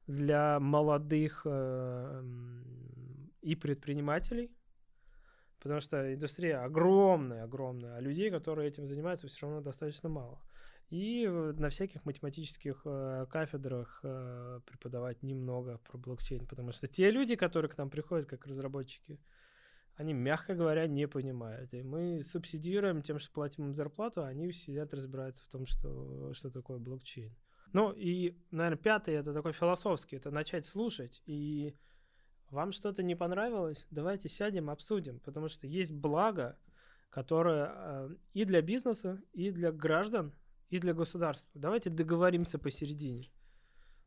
[0.07, 4.51] для молодых э, м, и предпринимателей,
[5.59, 10.41] потому что индустрия огромная, огромная, а людей, которые этим занимаются, все равно достаточно мало.
[10.89, 17.35] И на всяких математических э, кафедрах э, преподавать немного про блокчейн, потому что те люди,
[17.35, 19.19] которые к нам приходят как разработчики,
[19.95, 21.73] они, мягко говоря, не понимают.
[21.73, 26.33] И мы субсидируем тем, что платим им зарплату, а они сидят, разбираются в том, что,
[26.33, 27.35] что такое блокчейн.
[27.73, 31.21] Ну и, наверное, пятый это такой философский, это начать слушать.
[31.25, 31.75] И
[32.49, 36.57] вам что-то не понравилось, давайте сядем, обсудим, потому что есть благо,
[37.09, 40.33] которое э, и для бизнеса, и для граждан,
[40.69, 41.51] и для государства.
[41.59, 43.31] Давайте договоримся посередине.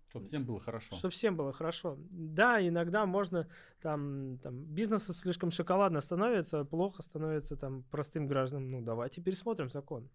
[0.08, 0.94] Чтобы всем было хорошо.
[0.94, 1.98] Чтобы всем было хорошо.
[2.10, 3.48] Да, иногда можно
[3.82, 8.70] там, там бизнесу слишком шоколадно становится, плохо становится там простым гражданам.
[8.70, 10.08] Ну, давайте пересмотрим закон.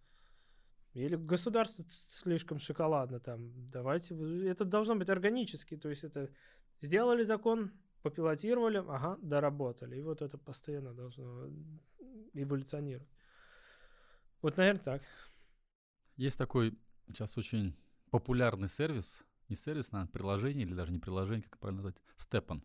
[0.93, 3.51] Или государство слишком шоколадно там.
[3.67, 4.15] Давайте.
[4.47, 5.77] Это должно быть органически.
[5.77, 6.29] То есть это
[6.81, 7.71] сделали закон,
[8.01, 9.97] попилотировали, ага, доработали.
[9.97, 11.47] И вот это постоянно должно
[12.33, 13.09] эволюционировать.
[14.41, 15.01] Вот, наверное, так.
[16.17, 16.77] Есть такой
[17.07, 17.75] сейчас очень
[18.09, 22.63] популярный сервис, не сервис, наверное, приложение или даже не приложение, как правильно назвать, Степан.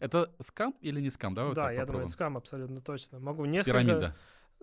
[0.00, 1.34] Это скам или не скам?
[1.34, 2.04] Давай вот да, так я думаю, попробуем.
[2.06, 3.20] это скам абсолютно точно.
[3.20, 3.78] Могу несколько...
[3.78, 4.16] Пирамида.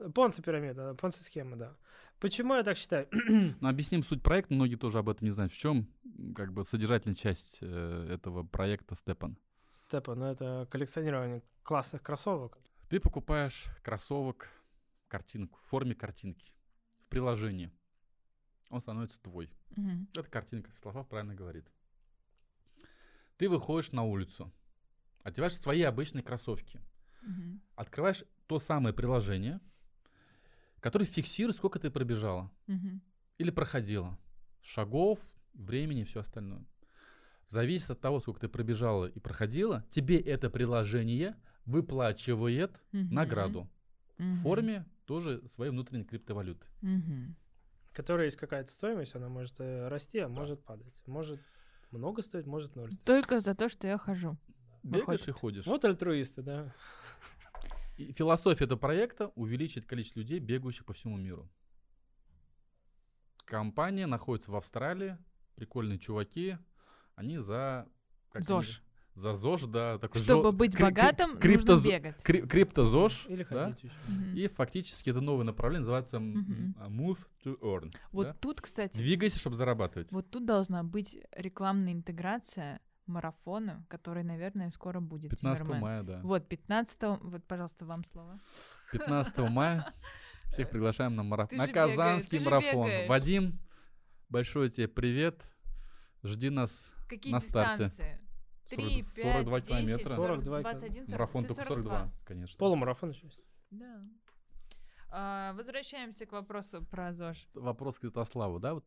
[0.10, 1.76] Понци пирамида, понци схема, да.
[2.20, 3.08] Почему я так считаю?
[3.62, 5.54] Ну, объясним суть проекта, многие тоже об этом не знают.
[5.54, 5.88] В чем
[6.36, 9.38] как бы содержательная часть э, этого проекта Степан?
[9.74, 12.58] Степа, ну это коллекционирование классных кроссовок.
[12.89, 14.49] Ты покупаешь кроссовок,
[15.08, 16.54] картинку в форме картинки
[16.99, 17.72] в приложении.
[18.70, 19.52] Он становится твой.
[19.76, 20.08] Мгм.
[20.16, 21.70] Это картинка, Слава правильно говорит.
[23.38, 24.52] Ты выходишь на улицу,
[25.24, 26.80] одеваешь свои обычные кроссовки,
[27.22, 27.62] Мгм.
[27.76, 29.60] открываешь то самое приложение,
[30.82, 33.01] которое фиксирует, сколько ты пробежала Мгм.
[33.38, 34.17] или проходила.
[34.61, 35.19] Шагов,
[35.53, 36.65] времени и все остальное.
[37.47, 43.13] В зависимости от того, сколько ты пробежала и проходила, тебе это приложение выплачивает Мгм.
[43.13, 43.69] награду
[44.17, 44.36] в Мгм.
[44.38, 46.65] форме тоже своей внутренней криптовалюты.
[46.82, 47.36] Мгм.
[47.91, 51.03] У которой есть какая-то стоимость, она может э, расти, а может падать.
[51.07, 51.41] Может
[51.91, 53.03] много стоить, может ноль стоить.
[53.05, 54.38] Только за то, что я хожу.
[54.84, 55.27] Бегаешь Выходит.
[55.27, 55.65] и ходишь.
[55.67, 56.73] Вот альтруисты, да.
[58.02, 61.49] И философия этого проекта увеличить количество людей, бегающих по всему миру.
[63.45, 65.18] Компания находится в Австралии,
[65.56, 66.58] прикольные чуваки,
[67.16, 67.88] они за...
[68.30, 68.82] как они- ЗОЖ.
[69.16, 69.97] за ЗОЖ, да.
[69.99, 72.24] Такой Чтобы жё- быть богатым, крипто- нужно бегать.
[72.24, 73.66] кри- криптозож, Или да?
[73.66, 73.93] ходить еще.
[74.08, 74.36] Мгм.
[74.36, 77.93] И фактически это новое направление, называется а, Move to Earn.
[78.12, 78.34] Вот да?
[78.39, 80.12] тут, кстати, Двигайся, чтобы зарабатывать.
[80.14, 85.32] вот тут должна быть рекламная интеграция марафона, который, наверное, скоро будет.
[85.32, 85.82] 15 Тиммермен.
[85.82, 86.22] мая, да.
[86.24, 88.39] Вот, 15 вот, пожалуйста, вам слово.
[88.91, 89.93] 15 мая
[90.49, 91.49] Всех приглашаем на, мараф...
[91.49, 92.89] Ты на бегаешь, Казанский марафон.
[93.08, 93.60] Вадим,
[94.30, 95.43] большой тебе привет.
[96.24, 97.86] Жди нас Какие на старте.
[97.86, 98.20] дистанции?
[98.70, 100.16] 40 3, 5, 42 10, километра.
[100.16, 101.12] 42 21, 40.
[101.12, 101.91] Марафон только 42.
[101.91, 102.58] 42, конечно.
[102.58, 103.43] Полумарафон еще есть.
[103.72, 104.02] Да.
[105.14, 107.47] А, возвращаемся к вопросу про ЗОЖ.
[107.54, 108.76] Вопрос к Святославу, да?
[108.76, 108.86] Вот,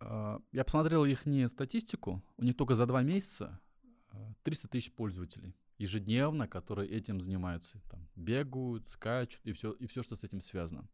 [0.00, 2.22] я посмотрел их статистику.
[2.36, 3.60] У них только за два месяца
[4.10, 7.80] а, 300 тысяч пользователей ежедневно, которые этим занимаются.
[7.90, 10.88] Там, бегают, скачут и все, и все, что с этим связано.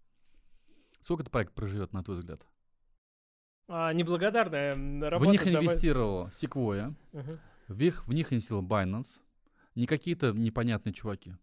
[1.01, 2.47] Сколько этот проект проживет, на твой взгляд?
[3.69, 4.73] А, неблагодарная
[5.11, 5.29] работа.
[5.29, 7.41] в них инвестировала Sequoia, Мгм.
[7.69, 9.21] в них, в них инвестировал Binance,
[9.75, 11.35] не какие-то непонятные чуваки.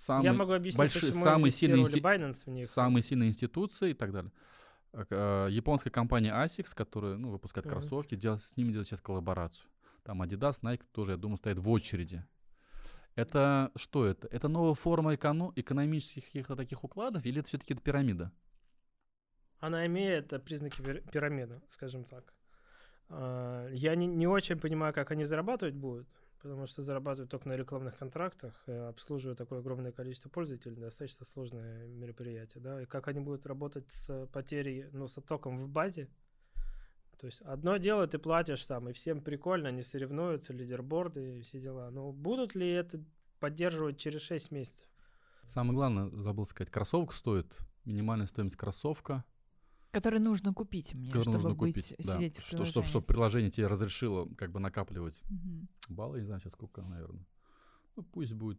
[0.00, 2.68] Самые, Я могу объяснить, большие- почему самые сильные инсти- Binance в них.
[2.68, 4.32] самые сильные институции и так далее.
[4.92, 7.72] К- а, Японская компания ASICS, которая ну, выпускает Мгм.
[7.74, 9.66] кроссовки, дел- с ними делает сейчас коллаборацию.
[10.02, 12.24] Там Adidas, Nike тоже, я думаю, стоят в очереди.
[13.14, 14.26] Это что это?
[14.28, 18.32] Это новая форма эконо- экономических каких-то таких укладов или это все-таки пирамида?
[19.60, 22.34] Она имеет э, признаки пир- пирамиды, скажем так.
[23.08, 26.08] А, Я не, не очень понимаю, как они зарабатывать будут,
[26.42, 31.86] потому что зарабатывают только на рекламных контрактах, э, обслуживая такое огромное количество пользователей, достаточно сложное
[31.86, 36.08] мероприятие, да, и как они будут работать с потерей, ну, с оттоком в базе.
[37.18, 41.60] То есть одно дело, ты платишь там, и всем прикольно, они соревнуются, лидерборды и все
[41.60, 41.88] дела.
[41.90, 43.00] Но будут ли это
[43.38, 44.88] поддерживать через 6 месяцев?
[45.46, 49.24] Самое главное, забыл сказать, кроссовок стоит, минимальная стоимость кроссовка,
[49.92, 51.94] Который нужно купить мне, который чтобы нужно быть, купить.
[52.06, 52.88] да, сидеть в что, чтобы, приложении.
[52.88, 55.68] чтобы приложение тебе разрешило как бы накапливать Мгм.
[55.88, 57.24] баллы, не знаю сейчас сколько, наверное.
[57.96, 58.58] Ну, пусть будет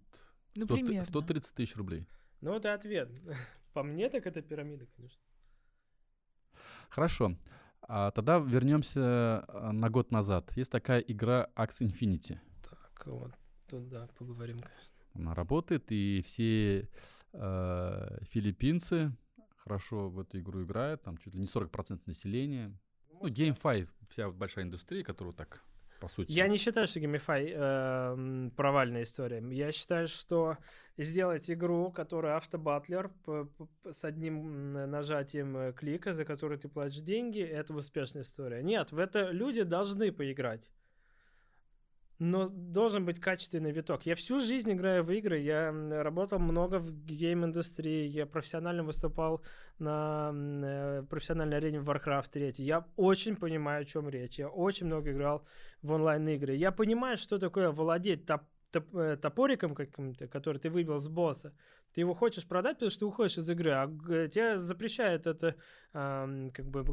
[0.55, 1.05] Ну, 100 примерно.
[1.05, 2.07] 130 тысяч рублей.
[2.41, 3.09] Ну, вот и ответ.
[3.73, 5.19] По мне, так это пирамида, конечно.
[6.89, 7.35] Хорошо.
[7.81, 10.55] А тогда вернемся а, на год назад.
[10.55, 12.37] Есть такая игра Axe Infinity.
[12.69, 13.31] Так, вот
[13.67, 14.93] тут, да, поговорим, конечно.
[15.15, 16.89] Она работает, и все
[17.33, 19.15] э, филиппинцы
[19.63, 21.03] хорошо в эту игру играют.
[21.03, 22.77] Там чуть ли не 40% населения.
[23.09, 25.63] Ну, GameFi, вся вот большая индустрия, которую так,
[25.99, 26.31] по сути...
[26.31, 29.41] Я не считаю, что GameFi э, м, провальная история.
[29.51, 30.57] Я считаю, что
[30.97, 33.11] сделать игру, которая автобатлер
[33.89, 38.61] с одним нажатием э, клика, за который ты платишь деньги, это успешная история.
[38.61, 40.69] Нет, в это люди должны поиграть.
[42.23, 44.05] Но должен быть качественный виток.
[44.05, 49.41] Я всю жизнь играю в игры, я работал много в гейм-индустрии, я профессионально выступал
[49.77, 52.53] на э, профессиональной арене в Warcraft 3.
[52.59, 54.39] Я очень понимаю, о чем речь.
[54.39, 55.45] Я очень много играл
[55.81, 56.55] в онлайн-игры.
[56.55, 61.53] Я понимаю, что такое владеть топ- топ- э, топориком каким-то, который ты выбил с босса.
[61.93, 63.87] Ты его хочешь продать, потому что ты уходишь из игры, а
[64.27, 65.55] тебе запрещает это
[65.93, 66.83] как бы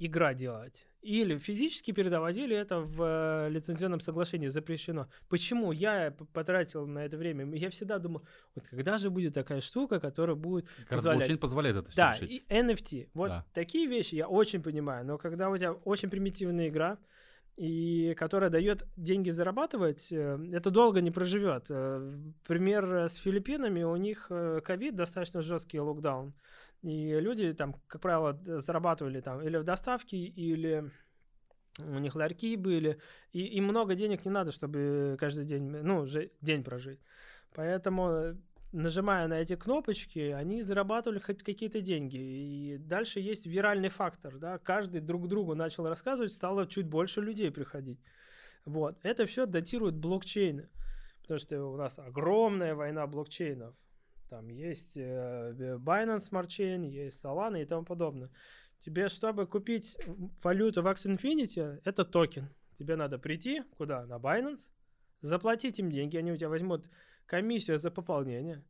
[0.00, 0.86] игра делать.
[1.00, 5.06] Или физически передавать, или это в э, лицензионном соглашении запрещено.
[5.28, 7.54] Почему я потратил на это время?
[7.56, 8.26] Я всегда думал,
[8.56, 12.32] вот когда же будет такая штука, которая будет Как позволять- блокчейн позволяет это да, решить.
[12.32, 13.10] и NFT.
[13.14, 13.44] Вот Да.
[13.54, 16.98] такие вещи я очень понимаю, но когда у тебя очень примитивная игра,
[17.58, 21.66] и которая дает деньги зарабатывать, э, это долго не проживет.
[21.70, 22.14] Э,
[22.46, 26.34] Пример с Филиппинами, у них э, ковид достаточно жесткий локдаун,
[26.82, 30.88] и люди там, как правило, зарабатывали там или в доставке, или
[31.80, 33.00] у них ларьки были,
[33.32, 36.06] и им много денег не надо, чтобы каждый день, ну,
[36.40, 37.00] день прожить.
[37.54, 38.36] Поэтому,
[38.72, 42.16] нажимая на эти кнопочки, они зарабатывали хоть какие-то деньги.
[42.16, 47.50] И дальше есть виральный фактор, да, каждый друг другу начал рассказывать, стало чуть больше людей
[47.50, 48.00] приходить.
[48.64, 50.68] Вот, это все датирует блокчейны,
[51.22, 53.74] потому что у нас огромная война блокчейнов.
[54.28, 58.30] Там есть э, Binance Smart Chain, есть Solana и тому подобное.
[58.78, 59.96] Тебе, чтобы купить
[60.42, 62.50] валюту в Axie Infinity, это токен.
[62.78, 64.04] Тебе надо прийти куда?
[64.04, 64.70] На Binance,
[65.22, 66.90] заплатить им деньги, они у тебя возьмут
[67.32, 68.64] комиссию за пополнение.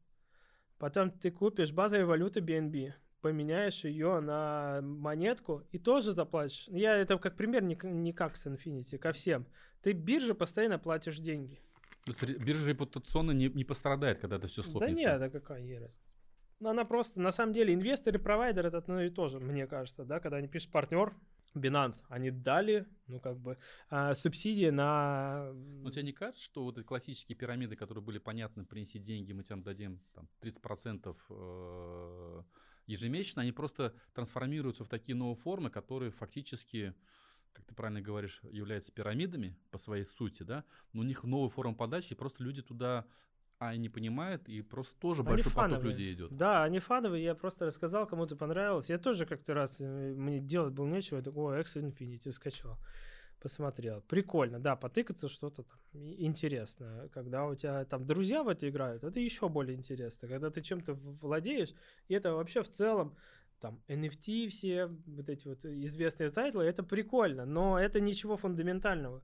[0.79, 6.69] Потом ты купишь базовую валюту BNB, поменяешь ее на монетку и тоже заплатишь.
[6.69, 9.47] Я это как пример не, не как с Infinity, ко всем.
[9.83, 11.57] Ты бирже постоянно платишь деньги.
[12.05, 15.11] То есть ре- биржа репутационно не, не пострадает, когда это все Да схлопнется.
[15.11, 16.17] нет, да какая ей разница.
[16.61, 19.67] Ну, Она просто, на самом деле, инвестор и провайдер это одно и то же, мне
[19.67, 21.13] кажется, да, когда они пишут партнер,
[21.55, 23.59] Binance, они дали, ну, как бы,
[23.91, 25.53] а, субсидии на...
[25.53, 29.43] Но тебе не кажется, что вот эти классические пирамиды, которые были понятны, принеси деньги, мы
[29.43, 32.43] тебе дадим там, 30% э,
[32.87, 36.95] ежемесячно, они просто трансформируются в такие новые формы, которые фактически,
[37.53, 41.75] как ты правильно говоришь, являются пирамидами по своей сути, да, но у них новая форма
[41.75, 43.07] подачи, и просто люди туда
[43.59, 45.91] а не понимают, и просто тоже Они большой поток фановые.
[45.91, 46.37] людей идет.
[46.37, 48.89] Да, они фановые, я просто рассказал, кому-то понравилось.
[48.89, 52.79] Я тоже как-то раз, э, мне делать было нечего, я такой, о, X Infinity скачал.
[53.41, 54.01] посмотрел.
[54.09, 55.79] Прикольно, да, потыкаться что-то там
[56.19, 57.09] интересное.
[57.11, 60.29] Когда у тебя там друзья в это играют, это еще более интересно.
[60.29, 61.73] Когда ты чем-то владеешь,
[62.09, 63.15] и это вообще в целом
[63.61, 69.23] там NFT все, вот эти вот известные тайтлы, это прикольно, но это ничего фундаментального.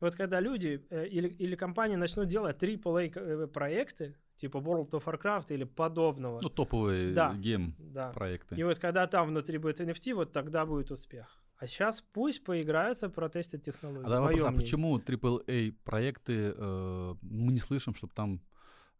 [0.00, 5.04] Вот когда люди э, или, или компании начнут делать AAA э, проекты, типа World of
[5.04, 7.34] Warcraft или подобного, Ну, топовые Да.
[7.34, 8.56] game да, проекты.
[8.56, 11.26] и вот когда там внутри будет NFT, вот тогда будет успех.
[11.58, 14.06] А сейчас пусть поиграются, протестят технологии.
[14.06, 18.42] А, вопрос, а почему AAA проекты э, мы не слышим, чтобы там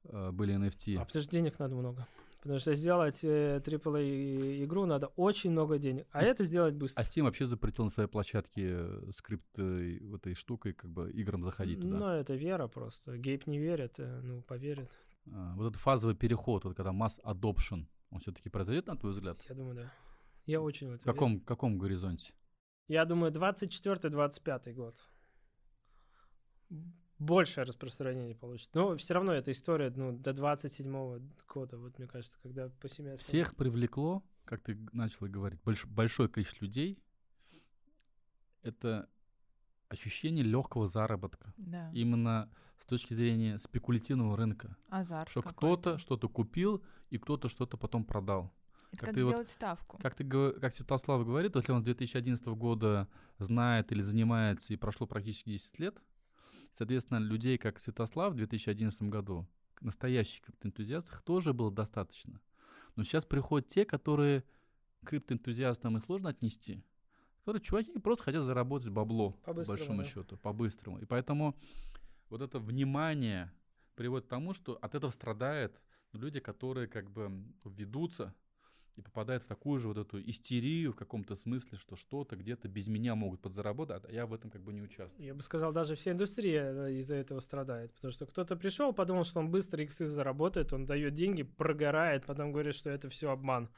[0.04, 0.96] э, были NFT?
[0.96, 2.06] А потому что денег надо много.
[2.46, 6.06] Потому что сделать э, AAA игру надо очень много денег.
[6.12, 7.02] А И с- это сделать быстро.
[7.02, 11.42] А Steam вообще запретил на своей площадке э, скрипт э, этой штукой, как бы играм
[11.42, 11.98] заходить туда.
[11.98, 13.18] Ну, это вера просто.
[13.18, 14.92] Гейб не верит, э, ну, поверит.
[15.32, 19.38] А, вот этот фазовый переход, вот когда масс adoption, он все-таки произойдет, на твой взгляд?
[19.48, 19.92] Я думаю, да.
[20.44, 22.32] Я очень в это В каком, каком горизонте?
[22.88, 23.00] верю.
[23.00, 24.94] Я думаю, 24-25 год.
[27.18, 28.74] Большее распространение получит.
[28.74, 33.16] Но все равно эта история, ну, до 27 года, вот мне кажется, когда по семестрам.
[33.18, 36.98] Всех привлекло, как ты начал говорить, больш- большое количество людей.
[38.62, 39.08] Это
[39.88, 41.54] ощущение легкого заработка.
[41.56, 41.90] Да.
[41.94, 44.76] Именно с точки зрения спекулятивного рынка.
[44.90, 48.52] Азарт Что кто-то что-то купил, и кто-то что-то потом продал.
[48.90, 49.98] Это как как ты вот- сделать ставку.
[49.98, 50.24] Как, ты,
[50.60, 53.08] как Святослав говорит, если он с 2011 года
[53.38, 55.96] знает или занимается, и прошло практически 10 лет,
[56.72, 59.46] соответственно, людей, как Святослав в 2011 году,
[59.80, 62.40] настоящих криптоэнтузиастов, тоже было достаточно.
[62.94, 64.44] Но сейчас приходят те, которые
[65.04, 66.82] криптоэнтузиастам их сложно отнести,
[67.40, 70.08] которые чуваки просто хотят заработать бабло, по По-быстрому, большому да.
[70.08, 70.98] счету, по-быстрому.
[70.98, 71.56] И поэтому
[72.28, 73.52] вот это внимание
[73.94, 75.80] приводит к тому, что от этого страдают
[76.12, 78.34] люди, которые как бы ведутся
[78.96, 82.88] и попадают в такую же вот эту истерию в каком-то смысле, что что-то где-то без
[82.88, 85.26] меня могут подзаработать, а я в этом как бы не участвую.
[85.26, 87.92] Я бы сказал, даже вся индустрия э, из-за этого страдает.
[87.94, 92.52] Потому что кто-то пришел, подумал, что он быстро иксы заработает, он дает деньги, прогорает, потом
[92.52, 93.68] говорит, что это все обман.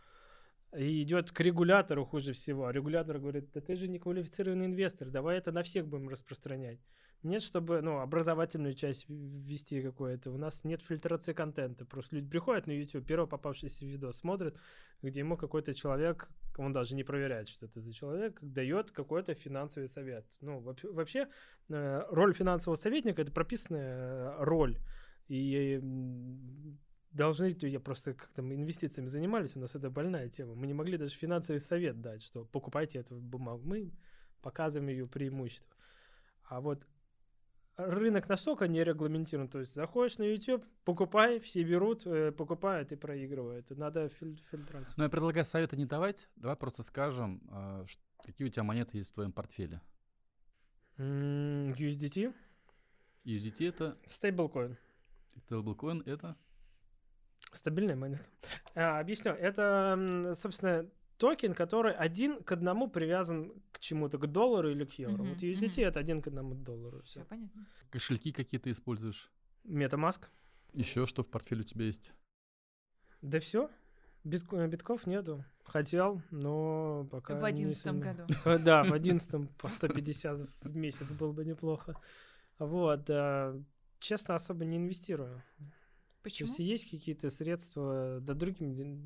[0.77, 2.67] И идет к регулятору хуже всего.
[2.67, 6.79] А регулятор говорит, да ты же не квалифицированный инвестор, давай это на всех будем распространять.
[7.25, 10.31] Нет, чтобы ну, образовательную часть ввести какое-то.
[10.31, 11.85] У нас нет фильтрации контента.
[11.85, 14.57] Просто люди приходят на YouTube, первый попавшийся видос смотрят,
[15.03, 19.89] где ему какой-то человек, он даже не проверяет, что это за человек, дает какой-то финансовый
[19.89, 20.27] совет.
[20.41, 20.61] Ну,
[20.93, 21.27] вообще,
[21.69, 24.79] э, роль финансового советника– это прописанная э, роль.
[25.27, 25.81] И
[27.11, 30.55] должны, я просто как там инвестициями занимались, у нас это больная тема.
[30.55, 33.63] Мы не могли даже финансовый совет дать, что покупайте эту бумагу.
[33.65, 33.93] Мы
[34.41, 35.77] показываем ее преимущества.
[36.45, 36.87] А вот
[37.79, 42.97] рынок настолько не регламентирован, то есть заходишь на YouTube, покупай, все берут, э, покупают и
[42.97, 43.71] проигрывают.
[43.71, 44.95] Надо филь- фильтрацию.
[44.97, 47.41] Но я предлагаю советы не давать, давай просто скажем,
[47.87, 49.81] ш- какие у тебя монеты есть в твоем портфеле.
[50.99, 52.35] М, USDT,
[53.25, 54.77] USDT это, стейблкоин.
[55.49, 56.37] stablecoin это,
[57.53, 58.23] Стабильная монета.
[58.75, 59.31] А, объясню.
[59.33, 65.23] Это, собственно, токен, который один к одному привязан к чему-то, к доллару или к евро.
[65.23, 65.89] Мгм, Вот USDT мгм.
[65.89, 67.03] это один к одному доллару.
[67.03, 67.25] Все Все.
[67.29, 67.67] понятно.
[67.91, 69.31] кошельки какие ты используешь.
[69.65, 70.23] Metamask.
[70.73, 72.13] Еще что в портфеле у тебя есть?
[73.23, 73.71] Да все.
[74.25, 75.45] битков нету.
[75.65, 78.25] Хотел, но пока В одиннадцатом году.
[78.47, 81.95] Э, Да, в одиннадцатом по 150 в месяц было бы неплохо.
[82.59, 83.05] Вот.
[83.11, 83.61] а,
[83.99, 85.43] Честно, особо не инвестирую.
[86.19, 86.49] То Почему?
[86.49, 88.99] есть есть какие-то средства, да другим де-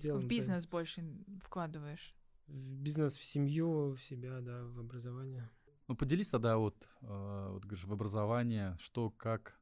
[0.00, 0.20] делом.
[0.20, 1.04] В бизнес больше
[1.42, 2.14] вкладываешь.
[2.46, 5.50] В бизнес, в семью, в себя, да, в образование.
[5.88, 9.60] Ну, поделись тогда вот, э, вот говоришь, в образование, что, как,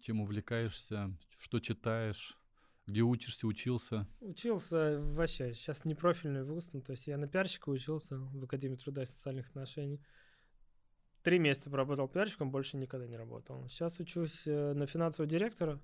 [0.00, 2.38] чем увлекаешься, что читаешь,
[2.86, 4.06] где учишься, учился.
[4.20, 8.76] Учился вообще, сейчас не профильный вуз, ну, то есть я на пиарщика учился в Академии
[8.76, 10.02] труда и социальных отношений.
[11.22, 13.68] Три месяца поработал пиарщиком, больше никогда не работал.
[13.68, 15.80] Сейчас учусь э, на финансового директора.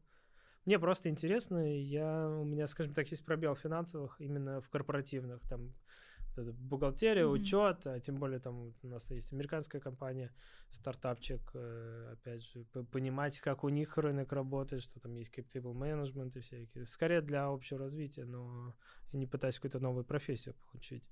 [0.68, 5.40] Мне просто интересно, я, у меня, скажем так, есть пробел в финансовых, именно в корпоративных,
[5.48, 5.72] там,
[6.36, 7.32] вот это бухгалтерия, Мгм.
[7.40, 10.30] учет, а тем более там у нас есть американская компания,
[10.68, 16.36] стартапчик, э, опять же, понимать, как у них рынок работает, что там есть cap менеджмент
[16.36, 16.84] и всякие.
[16.84, 18.76] Скорее для общего развития, но
[19.12, 21.08] я не пытаюсь какую-то новую профессию получить.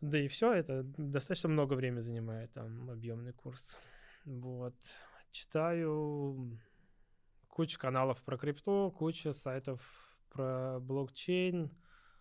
[0.00, 3.76] Да и все, это достаточно много времени занимает, там, объемный курс.
[4.24, 4.74] Вот.
[5.32, 6.58] Читаю
[7.56, 9.80] кучу каналов про крипту, куча сайтов
[10.28, 11.70] про блокчейн.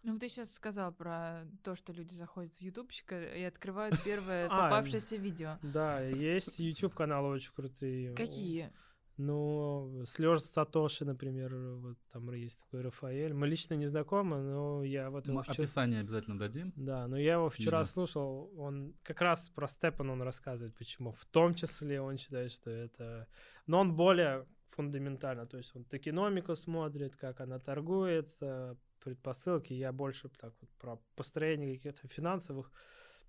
[0.04, 4.48] Ну, вот ты сейчас сказал про то, что люди заходят в ютубчика и открывают первое
[4.50, 5.58] А, попавшееся видео.
[5.62, 8.16] Да, есть YouTube каналы очень крутые.
[8.16, 8.72] Какие?
[9.18, 13.34] Ну, Слёж Сатоши, например, вот там есть такой Рафаэль.
[13.34, 15.64] Мы лично не знакомы, но я вот его Мы вчера...
[15.64, 16.72] описание обязательно дадим.
[16.78, 17.92] Да, но я его вчера Видео.
[17.92, 21.12] слушал, он как раз про Степан он рассказывает, почему.
[21.12, 23.28] В том числе он считает, что это...
[23.68, 24.46] Но он более
[24.76, 29.74] фундаментально, то есть он токеномику смотрит, как она торгуется, предпосылки.
[29.74, 32.72] Я больше так вот про построение каких-то финансовых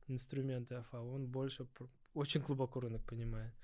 [0.08, 1.66] инструментов, а он больше
[2.14, 3.54] очень глубоко рынок понимает.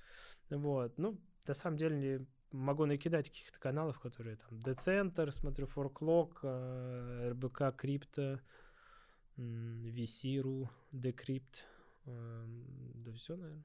[0.51, 7.30] Вот, ну, на самом деле могу накидать каких-то каналов, которые там Децентр, смотрю, Форклок, э,
[7.30, 8.41] РБК Крипто,
[9.37, 11.64] VC.ru, Decrypt,
[12.05, 13.64] эм, да все, наверное.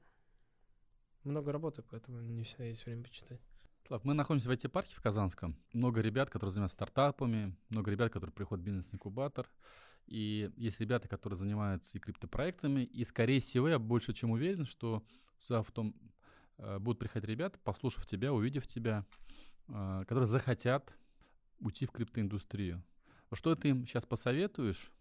[1.24, 3.40] Много работы, поэтому не всегда есть время почитать.
[3.88, 5.56] Слав, мы находимся в IT-парке в Казанском.
[5.72, 9.48] Много ребят, которые занимаются стартапами, много ребят, которые приходят в бизнес-инкубатор.
[10.06, 12.82] И есть ребята, которые занимаются и криптопроектами.
[12.82, 15.02] И, скорее всего, я больше чем уверен, что
[15.40, 15.94] сюда в том
[16.58, 19.06] э, будут приходить ребята, послушав тебя, увидев тебя,
[19.68, 20.94] э, которые захотят
[21.58, 22.84] уйти в криптоиндустрию.
[23.32, 24.92] Что ты им сейчас посоветуешь?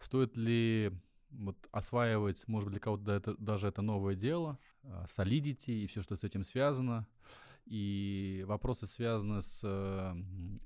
[0.00, 0.90] Стоит ли
[1.30, 6.02] вот, осваивать, может быть, для кого-то это, даже это новое дело, э, Solidity и все,
[6.02, 7.06] что с этим связано?
[7.70, 10.14] И вопросы связаны с э,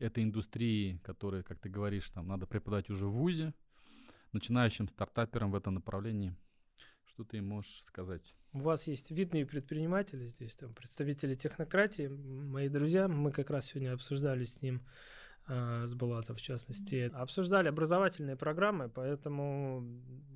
[0.01, 3.53] этой индустрией, которые, как ты говоришь, там надо преподавать уже в ВУЗе,
[4.33, 6.35] начинающим стартаперам в этом направлении.
[7.05, 8.35] Что ты можешь сказать?
[8.55, 13.93] У вас есть видные предприниматели здесь, там представители технократии, мои друзья, мы как раз сегодня
[13.93, 14.81] обсуждали с ним,
[15.47, 19.85] с Булатом в частности, обсуждали образовательные программы, поэтому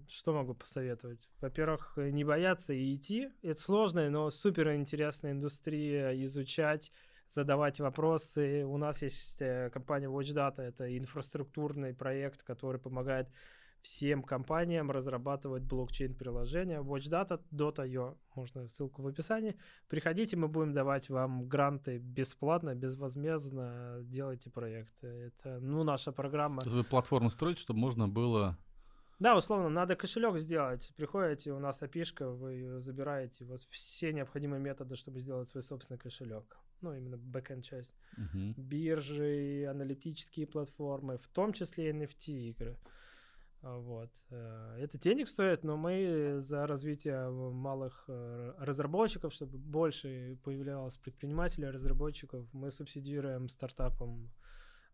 [0.09, 1.28] что могу посоветовать?
[1.40, 3.28] Во-первых, э, не бояться и идти.
[3.42, 6.92] Это сложная, но супер интересная индустрия, изучать,
[7.28, 8.64] задавать вопросы.
[8.64, 13.28] У нас есть э, компания WatchData, это инфраструктурный проект, который помогает
[13.82, 16.80] всем компаниям разрабатывать блокчейн-приложения.
[16.80, 19.56] WatchData.io, можно ссылку в описании.
[19.88, 24.00] Приходите, мы будем давать вам гранты бесплатно, безвозмездно.
[24.02, 25.06] Делайте проекты.
[25.06, 26.60] Это, ну, наша программа.
[26.60, 28.58] То есть вы платформу строите, чтобы можно было...
[29.18, 30.92] Да, условно, надо кошелек сделать.
[30.96, 35.64] Приходите, у нас опишка, вы ее забираете, у вас все необходимые методы, чтобы сделать свой
[35.64, 36.56] собственный кошелек.
[36.82, 37.94] Ну, именно бэкэнд часть.
[38.16, 38.54] Мгм.
[38.56, 42.76] Биржи, аналитические платформы, в том числе NFT игры.
[43.62, 44.11] Вот.
[44.30, 51.70] э, Это денег стоит, но мы за развитие малых э, разработчиков, чтобы больше появлялось предпринимателей,
[51.70, 54.30] разработчиков, мы субсидируем стартапам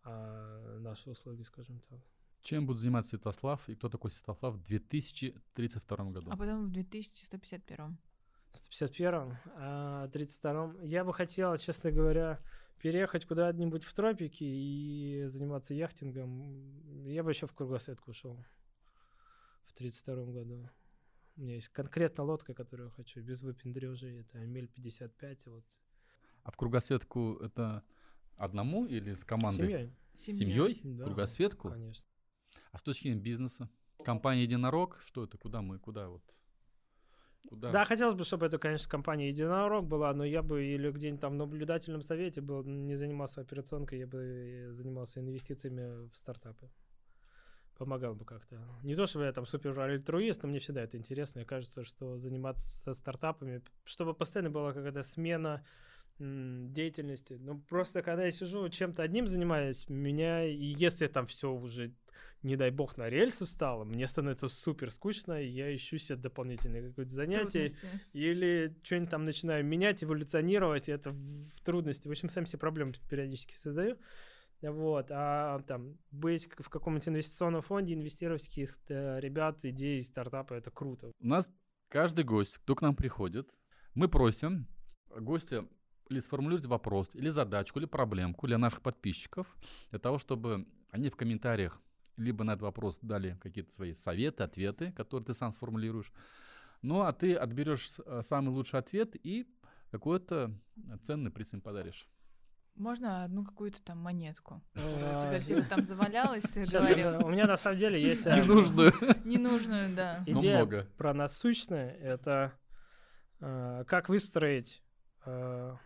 [0.04, 2.00] а, наши услуги, скажем так.
[2.42, 6.30] Чем будет заниматься Святослав и кто такой Святослав в 2032 году?
[6.30, 7.96] А потом в 2151.
[8.52, 10.82] В 151-м, а 32-м.
[10.82, 12.38] Я бы хотел, честно говоря,
[12.84, 17.06] переехать куда-нибудь в тропики и заниматься яхтингом.
[17.06, 18.44] Я бы еще в кругосветку ушел
[19.64, 20.68] в 32-м году.
[21.36, 24.20] У меня есть конкретно лодка, которую я хочу, без выпендрежей.
[24.20, 25.46] Это Амель 55.
[25.46, 25.64] Вот.
[26.42, 27.82] А в кругосветку это
[28.36, 29.90] одному или с командой?
[30.18, 30.38] Семьей.
[30.38, 30.80] Семьей?
[30.84, 31.70] Да, Кругосветку?
[31.70, 32.06] Конечно.
[32.70, 33.70] А с точки зрения бизнеса?
[34.04, 35.00] Компания Единорог?
[35.00, 35.38] Что это?
[35.38, 35.78] Куда мы?
[35.78, 36.22] Куда вот?
[37.48, 37.70] Куда?
[37.70, 41.34] Да, хотелось бы, чтобы это, конечно, компания Единорог была, но я бы или где-нибудь там
[41.34, 46.70] в наблюдательном совете был, не занимался операционкой, я бы занимался инвестициями в стартапы.
[47.76, 48.60] Помогал бы как-то.
[48.84, 51.40] Не то, чтобы я там супер альтруист, но мне всегда это интересно.
[51.40, 55.64] Мне кажется, что заниматься стартапами, чтобы постоянно была какая-то смена
[56.18, 57.34] деятельности.
[57.40, 61.92] Ну, просто когда я сижу, чем-то одним занимаюсь, меня, и если там все уже,
[62.42, 66.88] не дай бог, на рельсы встало, мне становится супер скучно, и я ищу себе дополнительное
[66.88, 67.66] какое-то занятие.
[67.66, 67.88] Трудности.
[68.12, 72.06] Или что-нибудь там начинаю менять, эволюционировать, и это в, в трудности.
[72.06, 73.96] В общем, сам себе проблемы периодически создаю.
[74.62, 80.70] Вот, а там быть в каком-нибудь инвестиционном фонде, инвестировать в каких-то ребят, идеи, стартапы, это
[80.70, 81.10] круто.
[81.20, 81.50] У нас
[81.88, 83.50] каждый гость, кто к нам приходит,
[83.94, 84.66] мы просим
[85.10, 85.66] гостя
[86.08, 89.46] или сформулировать вопрос, или задачку, или проблемку для наших подписчиков,
[89.90, 91.80] для того, чтобы они в комментариях
[92.16, 96.12] либо на этот вопрос дали какие-то свои советы, ответы, которые ты сам сформулируешь.
[96.82, 99.48] Ну, а ты отберешь э, самый лучший ответ и
[99.90, 100.52] какой-то
[101.02, 102.06] ценный приз им подаришь.
[102.76, 104.62] Можно одну какую-то там монетку?
[104.74, 107.24] У А, тебя где-то там завалялось, ты щас говорил.
[107.24, 108.92] у меня на самом деле есть э, Ненужную.
[109.24, 110.24] Ненужную, да.
[110.26, 110.88] Но идея много.
[110.98, 111.90] про насущное.
[111.94, 112.52] Это
[113.40, 114.82] э, как выстроить,
[115.24, 115.76] э,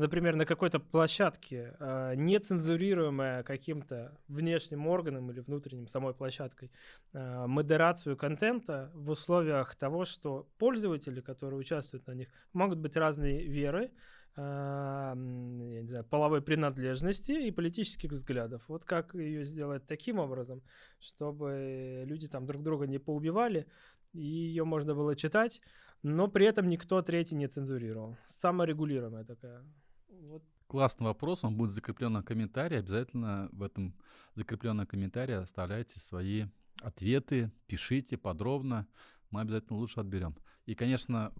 [0.00, 6.70] например, на какой-то площадке, э, нецензурируемая каким-то внешним органом или внутренним самой площадкой,
[7.12, 13.46] э, модерацию контента в условиях того, что пользователи, которые участвуют на них, могут быть разной
[13.46, 13.90] веры,
[14.36, 18.62] м, я не знаю, половой принадлежности и политических взглядов.
[18.68, 20.62] Вот как ее сделать таким образом,
[21.00, 23.66] чтобы люди там друг друга не поубивали,
[24.12, 25.60] и ее можно было читать,
[26.02, 28.16] но при этом никто третий не цензурировал.
[28.26, 29.64] Саморегулируемая такая
[30.10, 32.78] Вот Классный вопрос, он будет в закрепленном комментарии.
[32.78, 33.94] Обязательно в этом
[34.36, 36.44] закрепленном комментарии оставляйте свои
[36.80, 38.86] ответы, пишите подробно.
[39.30, 40.36] Мы обязательно лучше отберем.
[40.66, 41.32] И, конечно,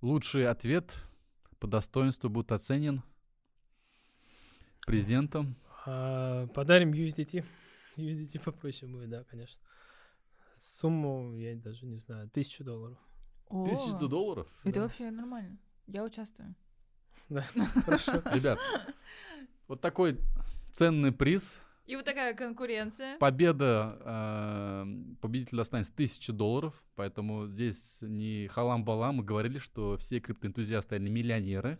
[0.00, 0.90] лучший ответ
[1.58, 3.02] по достоинству будет оценен
[4.86, 5.56] презентом.
[5.86, 7.44] а, подарим USDT.
[7.96, 9.60] USDT попроще будет, да, конечно.
[10.54, 12.98] Сумму, я даже не знаю, тысячу долларов.
[13.48, 14.48] О, Тысячу долларов.
[14.64, 14.82] Это Да.
[14.82, 15.58] вообще нормально.
[15.86, 16.54] Я участвую.
[17.30, 17.42] Да,
[17.84, 18.22] хорошо.
[18.34, 18.58] Ребят,
[19.68, 20.18] вот такой
[20.72, 21.60] ценный приз.
[21.86, 23.18] И вот такая конкуренция.
[23.18, 24.86] Победа э,
[25.20, 29.16] победителя останется 1000 долларов, поэтому здесь не халам-балам.
[29.16, 31.76] Мы говорили, что все криптоэнтузиасты, они миллионеры.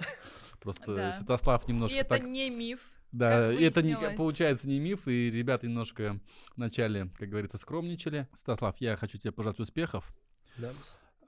[0.60, 1.12] Просто Да.
[1.12, 2.22] Святослав И немножко это так...
[2.24, 2.80] не миф.
[3.12, 6.20] Да, как и это не, получается не миф, и ребята немножко
[6.56, 8.28] вначале, как говорится, скромничали.
[8.34, 10.12] Святослав, я хочу тебе пожелать успехов.
[10.58, 10.70] Да.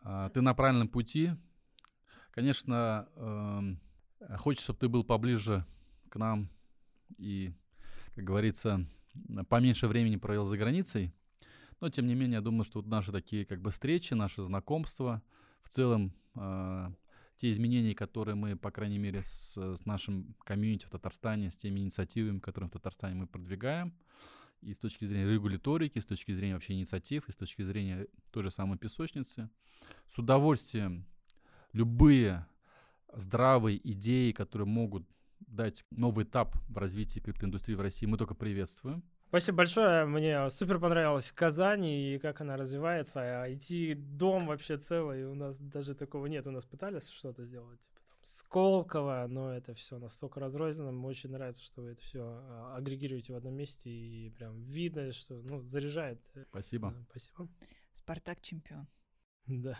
[0.04, 1.32] А, Ты на правильном пути.
[2.32, 3.80] Конечно, эм,
[4.38, 5.64] хочется, чтобы ты был поближе
[6.08, 6.48] к нам
[7.18, 7.52] и,
[8.14, 8.86] как говорится,
[9.48, 11.12] поменьше времени провел за границей.
[11.80, 15.22] Но, тем не менее, я думаю, что вот наши такие как бы встречи, наши знакомства,
[15.62, 16.90] в целом э,
[17.36, 21.80] те изменения, которые мы, по крайней мере, с, с нашим комьюнити в Татарстане, с теми
[21.80, 23.92] инициативами, которые в Татарстане мы продвигаем,
[24.60, 28.44] и с точки зрения регуляторики, с точки зрения вообще инициатив, и с точки зрения той
[28.44, 29.50] же самой песочницы,
[30.08, 31.04] с удовольствием
[31.72, 32.46] любые
[33.12, 35.06] здравые идеи, которые могут
[35.40, 39.02] дать новый этап в развитии криптоиндустрии в России, мы только приветствуем.
[39.28, 40.04] Спасибо большое.
[40.04, 43.20] Мне супер понравилась Казань и как она развивается.
[43.20, 45.24] А IT-дом вообще целый.
[45.24, 46.46] У нас даже такого нет.
[46.46, 47.80] У нас пытались что-то сделать.
[47.80, 50.92] Типа там Сколково, но это все настолько разрозненно.
[50.92, 52.42] Мне очень нравится, что вы это все
[52.76, 56.20] агрегируете в одном месте и прям видно, что ну, заряжает.
[56.50, 56.94] Спасибо.
[57.08, 57.48] Спасибо.
[57.94, 58.86] Спартак чемпион.
[59.46, 59.78] Да.